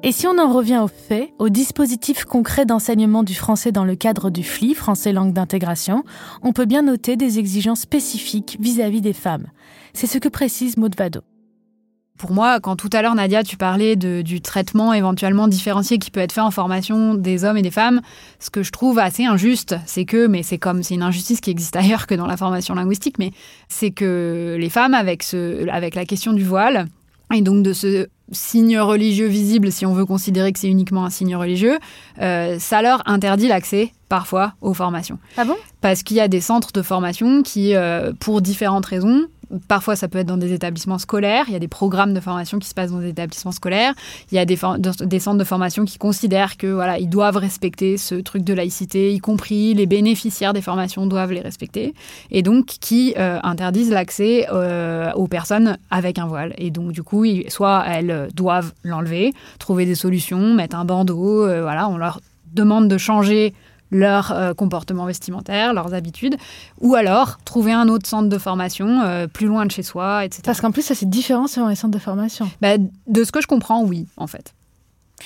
Et 0.04 0.10
si 0.10 0.26
on 0.26 0.36
en 0.36 0.52
revient 0.52 0.80
aux 0.82 0.88
faits, 0.88 1.30
au 1.38 1.48
dispositif 1.48 2.24
concret 2.24 2.66
d'enseignement 2.66 3.22
du 3.22 3.34
français 3.34 3.70
dans 3.70 3.84
le 3.84 3.94
cadre 3.94 4.30
du 4.30 4.42
FLI, 4.42 4.74
français 4.74 5.12
langue 5.12 5.32
d'intégration, 5.32 6.02
on 6.42 6.52
peut 6.52 6.64
bien 6.64 6.82
noter 6.82 7.16
des 7.16 7.38
exigences 7.38 7.82
spécifiques 7.82 8.56
vis-à-vis 8.58 9.00
des 9.00 9.12
femmes. 9.12 9.46
C'est 9.94 10.08
ce 10.08 10.18
que 10.18 10.28
précise 10.28 10.76
Maud 10.76 10.96
Vado. 10.98 11.20
Pour 12.18 12.32
moi, 12.32 12.58
quand 12.58 12.74
tout 12.74 12.90
à 12.92 13.00
l'heure, 13.00 13.14
Nadia, 13.14 13.44
tu 13.44 13.56
parlais 13.56 13.94
du 13.94 14.40
traitement 14.40 14.92
éventuellement 14.92 15.46
différencié 15.46 15.98
qui 15.98 16.10
peut 16.10 16.20
être 16.20 16.32
fait 16.32 16.40
en 16.40 16.50
formation 16.50 17.14
des 17.14 17.44
hommes 17.44 17.56
et 17.56 17.62
des 17.62 17.70
femmes, 17.70 18.00
ce 18.40 18.50
que 18.50 18.64
je 18.64 18.72
trouve 18.72 18.98
assez 18.98 19.24
injuste, 19.24 19.76
c'est 19.86 20.04
que, 20.04 20.26
mais 20.26 20.42
c'est 20.42 20.58
comme, 20.58 20.82
c'est 20.82 20.94
une 20.94 21.02
injustice 21.02 21.40
qui 21.40 21.50
existe 21.50 21.76
ailleurs 21.76 22.08
que 22.08 22.16
dans 22.16 22.26
la 22.26 22.36
formation 22.36 22.74
linguistique, 22.74 23.20
mais 23.20 23.30
c'est 23.68 23.92
que 23.92 24.56
les 24.58 24.68
femmes, 24.68 24.94
avec, 24.94 25.24
la 25.32 26.04
question 26.06 26.32
du 26.32 26.44
voile, 26.44 26.86
et 27.32 27.40
donc 27.40 27.62
de 27.62 27.72
ce 27.72 28.08
signe 28.32 28.78
religieux 28.78 29.26
visible, 29.26 29.70
si 29.70 29.86
on 29.86 29.92
veut 29.92 30.06
considérer 30.06 30.52
que 30.52 30.58
c'est 30.58 30.68
uniquement 30.68 31.04
un 31.04 31.10
signe 31.10 31.36
religieux, 31.36 31.78
euh, 32.20 32.58
ça 32.58 32.82
leur 32.82 33.02
interdit 33.06 33.48
l'accès 33.48 33.92
parfois 34.08 34.54
aux 34.60 34.74
formations. 34.74 35.18
Ah 35.36 35.44
bon? 35.44 35.56
Parce 35.80 36.02
qu'il 36.02 36.16
y 36.16 36.20
a 36.20 36.28
des 36.28 36.40
centres 36.40 36.72
de 36.72 36.82
formation 36.82 37.42
qui, 37.42 37.74
euh, 37.74 38.12
pour 38.18 38.42
différentes 38.42 38.86
raisons, 38.86 39.26
Parfois, 39.68 39.96
ça 39.96 40.08
peut 40.08 40.18
être 40.18 40.26
dans 40.26 40.36
des 40.36 40.52
établissements 40.52 40.98
scolaires. 40.98 41.44
Il 41.48 41.52
y 41.52 41.56
a 41.56 41.58
des 41.58 41.68
programmes 41.68 42.14
de 42.14 42.20
formation 42.20 42.58
qui 42.58 42.68
se 42.68 42.74
passent 42.74 42.92
dans 42.92 43.00
des 43.00 43.10
établissements 43.10 43.52
scolaires. 43.52 43.94
Il 44.30 44.36
y 44.36 44.38
a 44.38 44.44
des, 44.44 44.56
centres 44.56 45.38
de 45.38 45.44
formation 45.44 45.84
qui 45.84 45.98
considèrent 45.98 46.56
que 46.56 46.66
voilà, 46.66 46.98
ils 46.98 47.08
doivent 47.08 47.36
respecter 47.36 47.96
ce 47.96 48.14
truc 48.14 48.44
de 48.44 48.54
laïcité, 48.54 49.12
y 49.12 49.18
compris 49.18 49.74
les 49.74 49.86
bénéficiaires 49.86 50.52
des 50.52 50.62
formations 50.62 51.06
doivent 51.06 51.32
les 51.32 51.40
respecter, 51.40 51.94
et 52.30 52.42
donc 52.42 52.66
qui 52.66 53.14
euh, 53.18 53.38
interdisent 53.42 53.90
l'accès 53.90 54.46
euh, 54.52 55.12
aux 55.14 55.26
personnes 55.26 55.76
avec 55.90 56.18
un 56.18 56.26
voile. 56.26 56.54
Et 56.58 56.70
donc, 56.70 56.92
du 56.92 57.02
coup, 57.02 57.24
soit 57.48 57.84
elles 57.86 58.28
doivent 58.34 58.72
l'enlever, 58.82 59.32
trouver 59.58 59.86
des 59.86 59.94
solutions, 59.94 60.54
mettre 60.54 60.76
un 60.76 60.84
bandeau. 60.84 61.46
Euh, 61.46 61.62
voilà, 61.62 61.88
on 61.88 61.96
leur 61.96 62.20
demande 62.54 62.88
de 62.88 62.98
changer 62.98 63.54
leur 63.92 64.32
euh, 64.32 64.54
comportement 64.54 65.04
vestimentaire, 65.04 65.74
leurs 65.74 65.94
habitudes, 65.94 66.36
ou 66.80 66.94
alors 66.94 67.38
trouver 67.44 67.72
un 67.72 67.88
autre 67.88 68.08
centre 68.08 68.28
de 68.28 68.38
formation 68.38 69.02
euh, 69.02 69.26
plus 69.28 69.46
loin 69.46 69.66
de 69.66 69.70
chez 69.70 69.82
soi, 69.82 70.24
etc. 70.24 70.42
Parce 70.44 70.60
qu'en 70.60 70.72
plus, 70.72 70.82
ça 70.82 70.94
c'est 70.94 71.08
différent 71.08 71.46
selon 71.46 71.68
les 71.68 71.76
centres 71.76 71.94
de 71.94 72.02
formation. 72.02 72.50
Bah, 72.60 72.78
de 72.78 73.24
ce 73.24 73.30
que 73.30 73.40
je 73.40 73.46
comprends, 73.46 73.84
oui, 73.84 74.06
en 74.16 74.26
fait. 74.26 74.54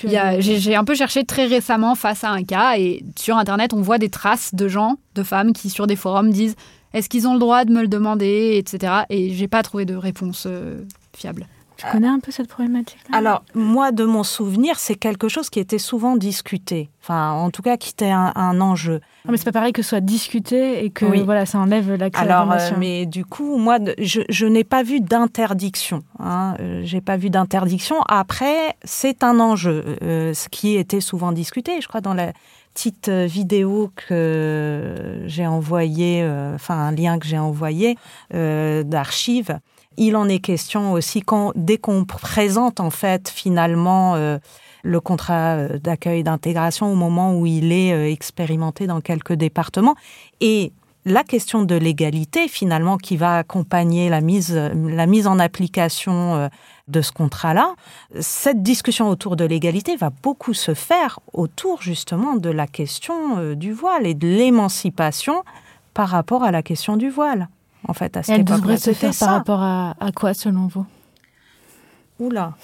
J'ai 0.05 0.75
un 0.75 0.85
peu 0.85 0.95
cherché 0.95 1.25
très 1.25 1.47
récemment 1.47 1.95
face 1.95 2.23
à 2.23 2.31
un 2.31 2.43
cas 2.43 2.77
et 2.77 3.03
sur 3.19 3.39
Internet, 3.39 3.73
on 3.73 3.81
voit 3.81 3.97
des 3.97 4.11
traces 4.11 4.55
de 4.55 4.69
gens, 4.69 4.97
de 5.15 5.23
femmes 5.23 5.55
qui 5.55 5.71
sur 5.71 5.87
des 5.87 5.97
forums 5.97 6.31
disent 6.31 6.55
est-ce 6.93 7.09
qu'ils 7.09 7.27
ont 7.27 7.33
le 7.33 7.39
droit 7.39 7.65
de 7.65 7.73
me 7.73 7.81
le 7.81 7.89
demander, 7.89 8.57
etc. 8.57 9.05
Et 9.11 9.33
j'ai 9.33 9.49
pas 9.49 9.63
trouvé 9.63 9.85
de 9.85 9.95
réponse 9.95 10.45
euh, 10.47 10.83
fiable. 11.15 11.47
Tu 11.77 11.87
connais 11.93 12.09
un 12.09 12.21
peu 12.21 12.33
cette 12.33 12.49
problématique 12.49 12.99
Alors, 13.13 13.45
moi, 13.55 13.93
de 13.93 14.05
mon 14.05 14.23
souvenir, 14.23 14.79
c'est 14.79 14.95
quelque 14.95 15.29
chose 15.29 15.51
qui 15.51 15.61
était 15.61 15.79
souvent 15.79 16.17
discuté. 16.17 16.89
Enfin, 17.03 17.33
en 17.33 17.51
tout 17.51 17.61
cas, 17.61 17.77
qui 17.77 17.91
était 17.91 18.11
un, 18.11 18.61
enjeu. 18.61 19.01
Non, 19.25 19.33
mais 19.33 19.37
c'est 19.37 19.45
pas 19.45 19.53
pareil 19.53 19.73
que 19.73 19.83
ce 19.83 19.91
soit 19.91 20.01
discuté 20.01 20.85
et 20.85 20.91
que 20.91 21.05
voilà, 21.05 21.45
ça 21.45 21.59
enlève 21.59 21.95
l'accès 21.95 22.21
Alors, 22.21 22.51
euh, 22.51 22.71
mais 22.79 23.05
du 23.05 23.25
coup, 23.25 23.59
moi, 23.59 23.79
je, 23.99 24.47
n'ai 24.47 24.65
pas 24.65 24.83
vu 24.83 25.01
d'interdiction. 25.01 26.03
Hein. 26.19 26.57
Euh, 26.61 26.81
j'ai 26.83 27.03
pas 27.03 27.17
vu 27.19 27.29
d'interdiction. 27.29 27.97
Après, 28.09 28.75
c'est 28.85 29.23
un 29.23 29.39
enjeu, 29.39 29.99
euh, 30.03 30.33
ce 30.33 30.49
qui 30.49 30.77
était 30.77 31.01
souvent 31.01 31.33
discuté. 31.33 31.81
Je 31.83 31.89
crois 31.89 32.01
dans 32.01 32.15
la 32.15 32.33
petite 32.73 33.09
vidéo 33.09 33.91
que 33.95 35.23
j'ai 35.27 35.47
envoyée, 35.47 36.23
enfin 36.55 36.75
un 36.75 36.93
lien 36.93 37.19
que 37.19 37.27
j'ai 37.27 37.39
envoyé 37.39 37.97
d'archives 38.31 39.59
il 39.97 40.17
en 40.17 40.29
est 40.29 40.39
question 40.39 40.93
aussi 40.93 41.23
dès 41.55 41.79
qu'on 41.79 42.05
présente 42.05 42.81
en 42.81 42.91
fait 42.91 43.29
finalement 43.29 44.15
euh, 44.15 44.39
le 44.83 45.01
contrat 45.01 45.57
euh, 45.57 45.79
d'accueil 45.79 46.23
d'intégration 46.23 46.93
au 46.93 46.95
moment 46.95 47.37
où 47.39 47.47
il 47.47 47.73
est 47.73 47.93
euh, 47.93 48.11
expérimenté 48.11 48.87
dans 48.87 49.01
quelques 49.01 49.33
départements. 49.33 49.95
Et 50.41 50.73
la 51.05 51.23
question 51.23 51.63
de 51.63 51.77
l'égalité 51.77 52.49
finalement 52.49 52.97
qui 52.99 53.17
va 53.17 53.39
accompagner 53.39 54.09
la 54.09 54.21
mise, 54.21 54.55
la 54.55 55.07
mise 55.07 55.29
en 55.29 55.39
application 55.39 56.51
de 56.89 57.01
ce 57.01 57.13
contrat-là, 57.13 57.77
cette 58.19 58.65
discussion 58.65 59.09
autour 59.09 59.37
de 59.37 59.45
l'égalité 59.45 59.95
va 59.95 60.11
beaucoup 60.11 60.53
se 60.53 60.75
faire 60.75 61.21
autour 61.33 61.81
justement 61.81 62.35
de 62.35 62.51
la 62.51 62.67
question 62.67 63.55
du 63.55 63.71
voile 63.73 64.05
et 64.05 64.15
de 64.15 64.27
l'émancipation 64.27 65.45
par 65.95 66.09
rapport 66.09 66.43
à 66.43 66.51
la 66.51 66.65
question 66.65 66.97
du 66.97 67.09
voile 67.09 67.47
en 67.89 67.93
fait, 67.95 68.17
à 68.17 68.23
cette 68.23 68.37
Elle 68.37 68.45
devrait 68.45 68.77
se 68.77 68.93
faire 68.93 69.13
par 69.19 69.31
rapport 69.31 69.63
à, 69.63 69.95
à 70.01 70.13
quoi, 70.13 70.35
selon 70.35 70.67
vous? 70.67 70.87
Oula. 72.19 72.55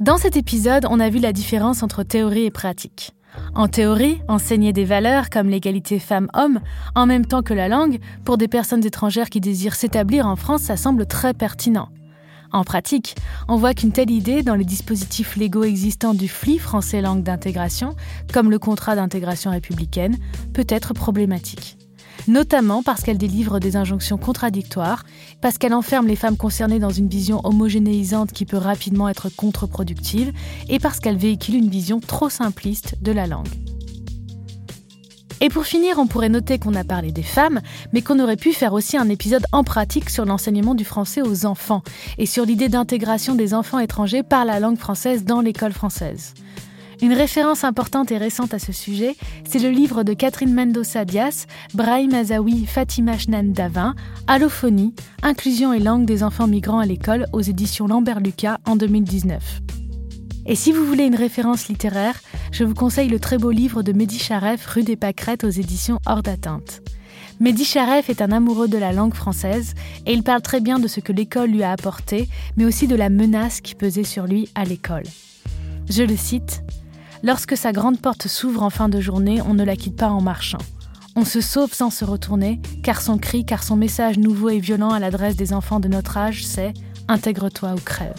Dans 0.00 0.18
cet 0.18 0.36
épisode, 0.36 0.86
on 0.88 1.00
a 1.00 1.08
vu 1.08 1.18
la 1.18 1.32
différence 1.32 1.82
entre 1.82 2.04
théorie 2.04 2.44
et 2.44 2.50
pratique. 2.50 3.15
En 3.54 3.68
théorie, 3.68 4.20
enseigner 4.28 4.72
des 4.72 4.84
valeurs 4.84 5.30
comme 5.30 5.48
l'égalité 5.48 5.98
femmes-hommes, 5.98 6.60
en 6.94 7.06
même 7.06 7.26
temps 7.26 7.42
que 7.42 7.54
la 7.54 7.68
langue, 7.68 7.98
pour 8.24 8.38
des 8.38 8.48
personnes 8.48 8.84
étrangères 8.84 9.30
qui 9.30 9.40
désirent 9.40 9.74
s'établir 9.74 10.26
en 10.26 10.36
France, 10.36 10.62
ça 10.62 10.76
semble 10.76 11.06
très 11.06 11.34
pertinent. 11.34 11.88
En 12.52 12.64
pratique, 12.64 13.16
on 13.48 13.56
voit 13.56 13.74
qu'une 13.74 13.92
telle 13.92 14.10
idée 14.10 14.42
dans 14.42 14.54
les 14.54 14.64
dispositifs 14.64 15.36
légaux 15.36 15.64
existants 15.64 16.14
du 16.14 16.28
FLI 16.28 16.58
français 16.58 17.02
langue 17.02 17.22
d'intégration, 17.22 17.94
comme 18.32 18.50
le 18.50 18.58
contrat 18.58 18.96
d'intégration 18.96 19.50
républicaine, 19.50 20.16
peut 20.54 20.66
être 20.68 20.94
problématique. 20.94 21.75
Notamment 22.28 22.82
parce 22.82 23.02
qu'elle 23.02 23.18
délivre 23.18 23.60
des 23.60 23.76
injonctions 23.76 24.18
contradictoires, 24.18 25.04
parce 25.40 25.58
qu'elle 25.58 25.74
enferme 25.74 26.06
les 26.06 26.16
femmes 26.16 26.36
concernées 26.36 26.78
dans 26.78 26.90
une 26.90 27.08
vision 27.08 27.40
homogénéisante 27.44 28.32
qui 28.32 28.44
peut 28.44 28.56
rapidement 28.56 29.08
être 29.08 29.28
contre-productive, 29.28 30.32
et 30.68 30.78
parce 30.78 31.00
qu'elle 31.00 31.16
véhicule 31.16 31.56
une 31.56 31.70
vision 31.70 32.00
trop 32.00 32.28
simpliste 32.28 32.96
de 33.00 33.12
la 33.12 33.26
langue. 33.26 33.48
Et 35.40 35.50
pour 35.50 35.66
finir, 35.66 35.98
on 35.98 36.06
pourrait 36.06 36.30
noter 36.30 36.58
qu'on 36.58 36.74
a 36.74 36.84
parlé 36.84 37.12
des 37.12 37.22
femmes, 37.22 37.60
mais 37.92 38.00
qu'on 38.00 38.18
aurait 38.20 38.36
pu 38.36 38.52
faire 38.52 38.72
aussi 38.72 38.96
un 38.96 39.08
épisode 39.08 39.44
en 39.52 39.64
pratique 39.64 40.08
sur 40.08 40.24
l'enseignement 40.24 40.74
du 40.74 40.84
français 40.84 41.20
aux 41.20 41.44
enfants 41.44 41.82
et 42.16 42.26
sur 42.26 42.46
l'idée 42.46 42.68
d'intégration 42.68 43.34
des 43.34 43.52
enfants 43.52 43.78
étrangers 43.78 44.22
par 44.22 44.44
la 44.44 44.60
langue 44.60 44.78
française 44.78 45.24
dans 45.24 45.42
l'école 45.42 45.72
française. 45.72 46.32
Une 47.02 47.12
référence 47.12 47.62
importante 47.62 48.10
et 48.10 48.16
récente 48.16 48.54
à 48.54 48.58
ce 48.58 48.72
sujet, 48.72 49.16
c'est 49.46 49.58
le 49.58 49.68
livre 49.68 50.02
de 50.02 50.14
Catherine 50.14 50.54
Mendoza 50.54 51.04
Dias, 51.04 51.46
Brahim 51.74 52.14
Azawi, 52.14 52.64
Fatima 52.64 53.18
Shnan 53.18 53.52
Davin, 53.52 53.94
Allophonie, 54.26 54.94
Inclusion 55.22 55.74
et 55.74 55.78
langue 55.78 56.06
des 56.06 56.22
enfants 56.22 56.46
migrants 56.46 56.78
à 56.78 56.86
l'école 56.86 57.26
aux 57.34 57.42
éditions 57.42 57.86
Lambert 57.86 58.20
Lucas 58.20 58.58
en 58.64 58.76
2019. 58.76 59.60
Et 60.46 60.54
si 60.54 60.72
vous 60.72 60.86
voulez 60.86 61.04
une 61.04 61.16
référence 61.16 61.68
littéraire, 61.68 62.18
je 62.50 62.64
vous 62.64 62.74
conseille 62.74 63.08
le 63.08 63.20
très 63.20 63.36
beau 63.36 63.50
livre 63.50 63.82
de 63.82 63.92
Mehdi 63.92 64.18
Charef, 64.18 64.64
Rue 64.66 64.84
des 64.84 64.96
Pâquerettes 64.96 65.44
aux 65.44 65.50
éditions 65.50 65.98
Hors 66.06 66.22
d'atteinte. 66.22 66.80
Mehdi 67.40 67.66
Charef 67.66 68.08
est 68.08 68.22
un 68.22 68.32
amoureux 68.32 68.68
de 68.68 68.78
la 68.78 68.92
langue 68.92 69.14
française 69.14 69.74
et 70.06 70.14
il 70.14 70.22
parle 70.22 70.40
très 70.40 70.60
bien 70.60 70.78
de 70.78 70.88
ce 70.88 71.00
que 71.00 71.12
l'école 71.12 71.50
lui 71.50 71.62
a 71.62 71.72
apporté, 71.72 72.28
mais 72.56 72.64
aussi 72.64 72.86
de 72.86 72.96
la 72.96 73.10
menace 73.10 73.60
qui 73.60 73.74
pesait 73.74 74.04
sur 74.04 74.26
lui 74.26 74.48
à 74.54 74.64
l'école. 74.64 75.04
Je 75.90 76.02
le 76.02 76.16
cite 76.16 76.62
Lorsque 77.26 77.56
sa 77.56 77.72
grande 77.72 78.00
porte 78.00 78.28
s'ouvre 78.28 78.62
en 78.62 78.70
fin 78.70 78.88
de 78.88 79.00
journée, 79.00 79.42
on 79.42 79.52
ne 79.52 79.64
la 79.64 79.74
quitte 79.74 79.96
pas 79.96 80.10
en 80.10 80.20
marchant. 80.20 80.60
On 81.16 81.24
se 81.24 81.40
sauve 81.40 81.74
sans 81.74 81.90
se 81.90 82.04
retourner, 82.04 82.60
car 82.84 83.02
son 83.02 83.18
cri, 83.18 83.44
car 83.44 83.64
son 83.64 83.74
message 83.74 84.16
nouveau 84.16 84.48
et 84.48 84.60
violent 84.60 84.90
à 84.90 85.00
l'adresse 85.00 85.34
des 85.34 85.52
enfants 85.52 85.80
de 85.80 85.88
notre 85.88 86.18
âge, 86.18 86.46
c'est 86.46 86.72
Intègre-toi 87.08 87.72
ou 87.72 87.80
crève. 87.80 88.14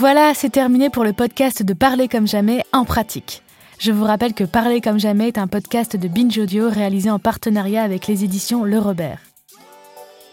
Voilà, 0.00 0.32
c'est 0.32 0.48
terminé 0.48 0.88
pour 0.88 1.04
le 1.04 1.12
podcast 1.12 1.62
de 1.62 1.74
Parler 1.74 2.08
comme 2.08 2.26
jamais 2.26 2.64
en 2.72 2.86
pratique. 2.86 3.42
Je 3.78 3.92
vous 3.92 4.04
rappelle 4.04 4.32
que 4.32 4.44
Parler 4.44 4.80
comme 4.80 4.98
jamais 4.98 5.28
est 5.28 5.36
un 5.36 5.46
podcast 5.46 5.94
de 5.94 6.08
Binge 6.08 6.38
Audio 6.38 6.70
réalisé 6.70 7.10
en 7.10 7.18
partenariat 7.18 7.82
avec 7.82 8.06
les 8.06 8.24
éditions 8.24 8.64
Le 8.64 8.78
Robert. 8.78 9.18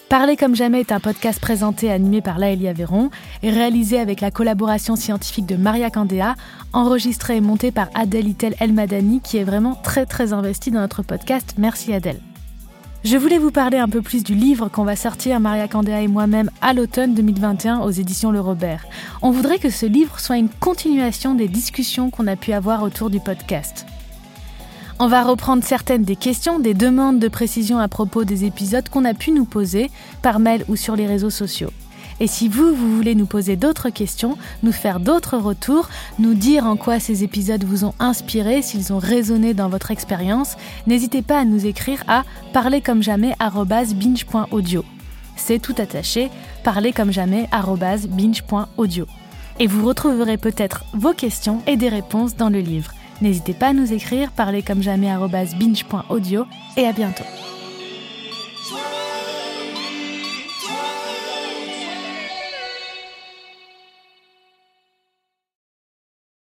Parler 0.08 0.38
comme 0.38 0.56
jamais 0.56 0.80
est 0.80 0.93
un 0.93 1.01
podcast 1.01 1.41
présenté 1.41 1.88
et 1.88 1.91
animé 1.91 2.21
par 2.21 2.39
Laëlia 2.39 2.71
Véron 2.71 3.10
et 3.43 3.49
réalisé 3.49 3.99
avec 3.99 4.21
la 4.21 4.32
collaboration 4.32 4.95
scientifique 4.95 5.45
de 5.45 5.58
Maria 5.58 5.89
Candéa, 5.89 6.36
enregistré 6.71 7.36
et 7.36 7.41
monté 7.41 7.71
par 7.71 7.89
Adèle 7.93 8.30
Itel 8.30 8.56
Elmadani 8.62 9.19
qui 9.19 9.36
est 9.36 9.43
vraiment 9.43 9.75
très 9.75 10.06
très 10.06 10.32
investie 10.32 10.71
dans 10.71 10.80
notre 10.80 11.03
podcast. 11.03 11.56
Merci 11.58 11.91
Adèle. 11.93 12.21
Je 13.10 13.15
voulais 13.15 13.38
vous 13.38 13.52
parler 13.52 13.78
un 13.78 13.88
peu 13.88 14.02
plus 14.02 14.22
du 14.22 14.36
livre 14.36 14.67
qu'on 14.67 14.84
va 14.84 14.98
sortir, 14.98 15.39
Maria 15.39 15.70
Candéa 15.70 16.02
et 16.02 16.10
moi-même, 16.10 16.52
à 16.60 16.74
l'automne 16.74 17.13
2021 17.13 17.80
aux 17.80 17.89
éditions 17.89 18.32
Le 18.32 18.41
Robert. 18.41 18.86
On 19.22 19.32
voudrait 19.32 19.60
que 19.60 19.70
ce 19.70 19.86
livre 19.86 20.20
soit 20.20 20.36
une 20.36 20.50
continuation 20.50 21.34
des 21.34 21.48
discussions 21.48 22.10
qu'on 22.10 22.28
a 22.28 22.36
pu 22.36 22.52
avoir 22.52 22.84
autour 22.84 23.10
du 23.10 23.22
podcast. 23.22 23.86
On 25.00 25.08
va 25.08 25.24
reprendre 25.24 25.63
certaines 25.63 26.04
des 26.04 26.17
questions, 26.17 26.60
des 26.60 26.74
demandes 26.74 27.20
de 27.20 27.30
précision 27.30 27.80
à 27.80 27.88
propos 27.88 28.26
des 28.26 28.43
épisodes 28.43 28.89
qu'on 28.89 29.06
a 29.06 29.13
pu 29.13 29.32
nous 29.32 29.46
poser 29.46 29.89
par 30.22 30.39
mail 30.39 30.65
ou 30.67 30.76
sur 30.76 30.98
les 30.98 31.08
réseaux 31.08 31.30
sociaux. 31.30 31.72
Et 32.19 32.27
si 32.27 32.47
vous, 32.47 32.73
vous 32.73 32.95
voulez 32.95 33.15
nous 33.15 33.25
poser 33.25 33.56
d'autres 33.56 33.89
questions, 33.89 34.38
nous 34.63 34.71
faire 34.71 34.99
d'autres 34.99 35.38
retours, 35.38 35.89
nous 36.19 36.34
dire 36.34 36.65
en 36.65 36.75
quoi 36.75 36.99
ces 36.99 37.23
épisodes 37.23 37.63
vous 37.63 37.86
ont 37.86 37.93
inspiré, 37.99 38.62
s'ils 38.62 38.91
ont 38.91 38.99
résonné 38.99 39.53
dans 39.53 39.69
votre 39.69 39.91
expérience, 39.91 40.58
n'hésitez 40.88 41.21
pas 41.21 41.39
à 41.39 41.45
nous 41.45 41.65
écrire 41.65 42.03
à 42.08 42.23
parlercommejamais.binge.audio. 42.53 44.84
C'est 45.36 45.60
tout 45.60 45.75
attaché, 45.77 46.30
parlercommejamais.binge.audio. 46.63 49.06
Et 49.60 49.67
vous 49.67 49.86
retrouverez 49.86 50.38
peut-être 50.38 50.86
vos 50.93 51.13
questions 51.13 51.62
et 51.67 51.77
des 51.77 51.89
réponses 51.89 52.36
dans 52.36 52.49
le 52.49 52.60
livre. 52.60 52.91
N'hésitez 53.21 53.53
pas 53.53 53.67
à 53.67 53.73
nous 53.73 53.93
écrire, 53.93 54.32
parlercommejamais.binge.audio 54.32 56.45
et 56.77 56.86
à 56.86 56.93
bientôt. 56.93 57.23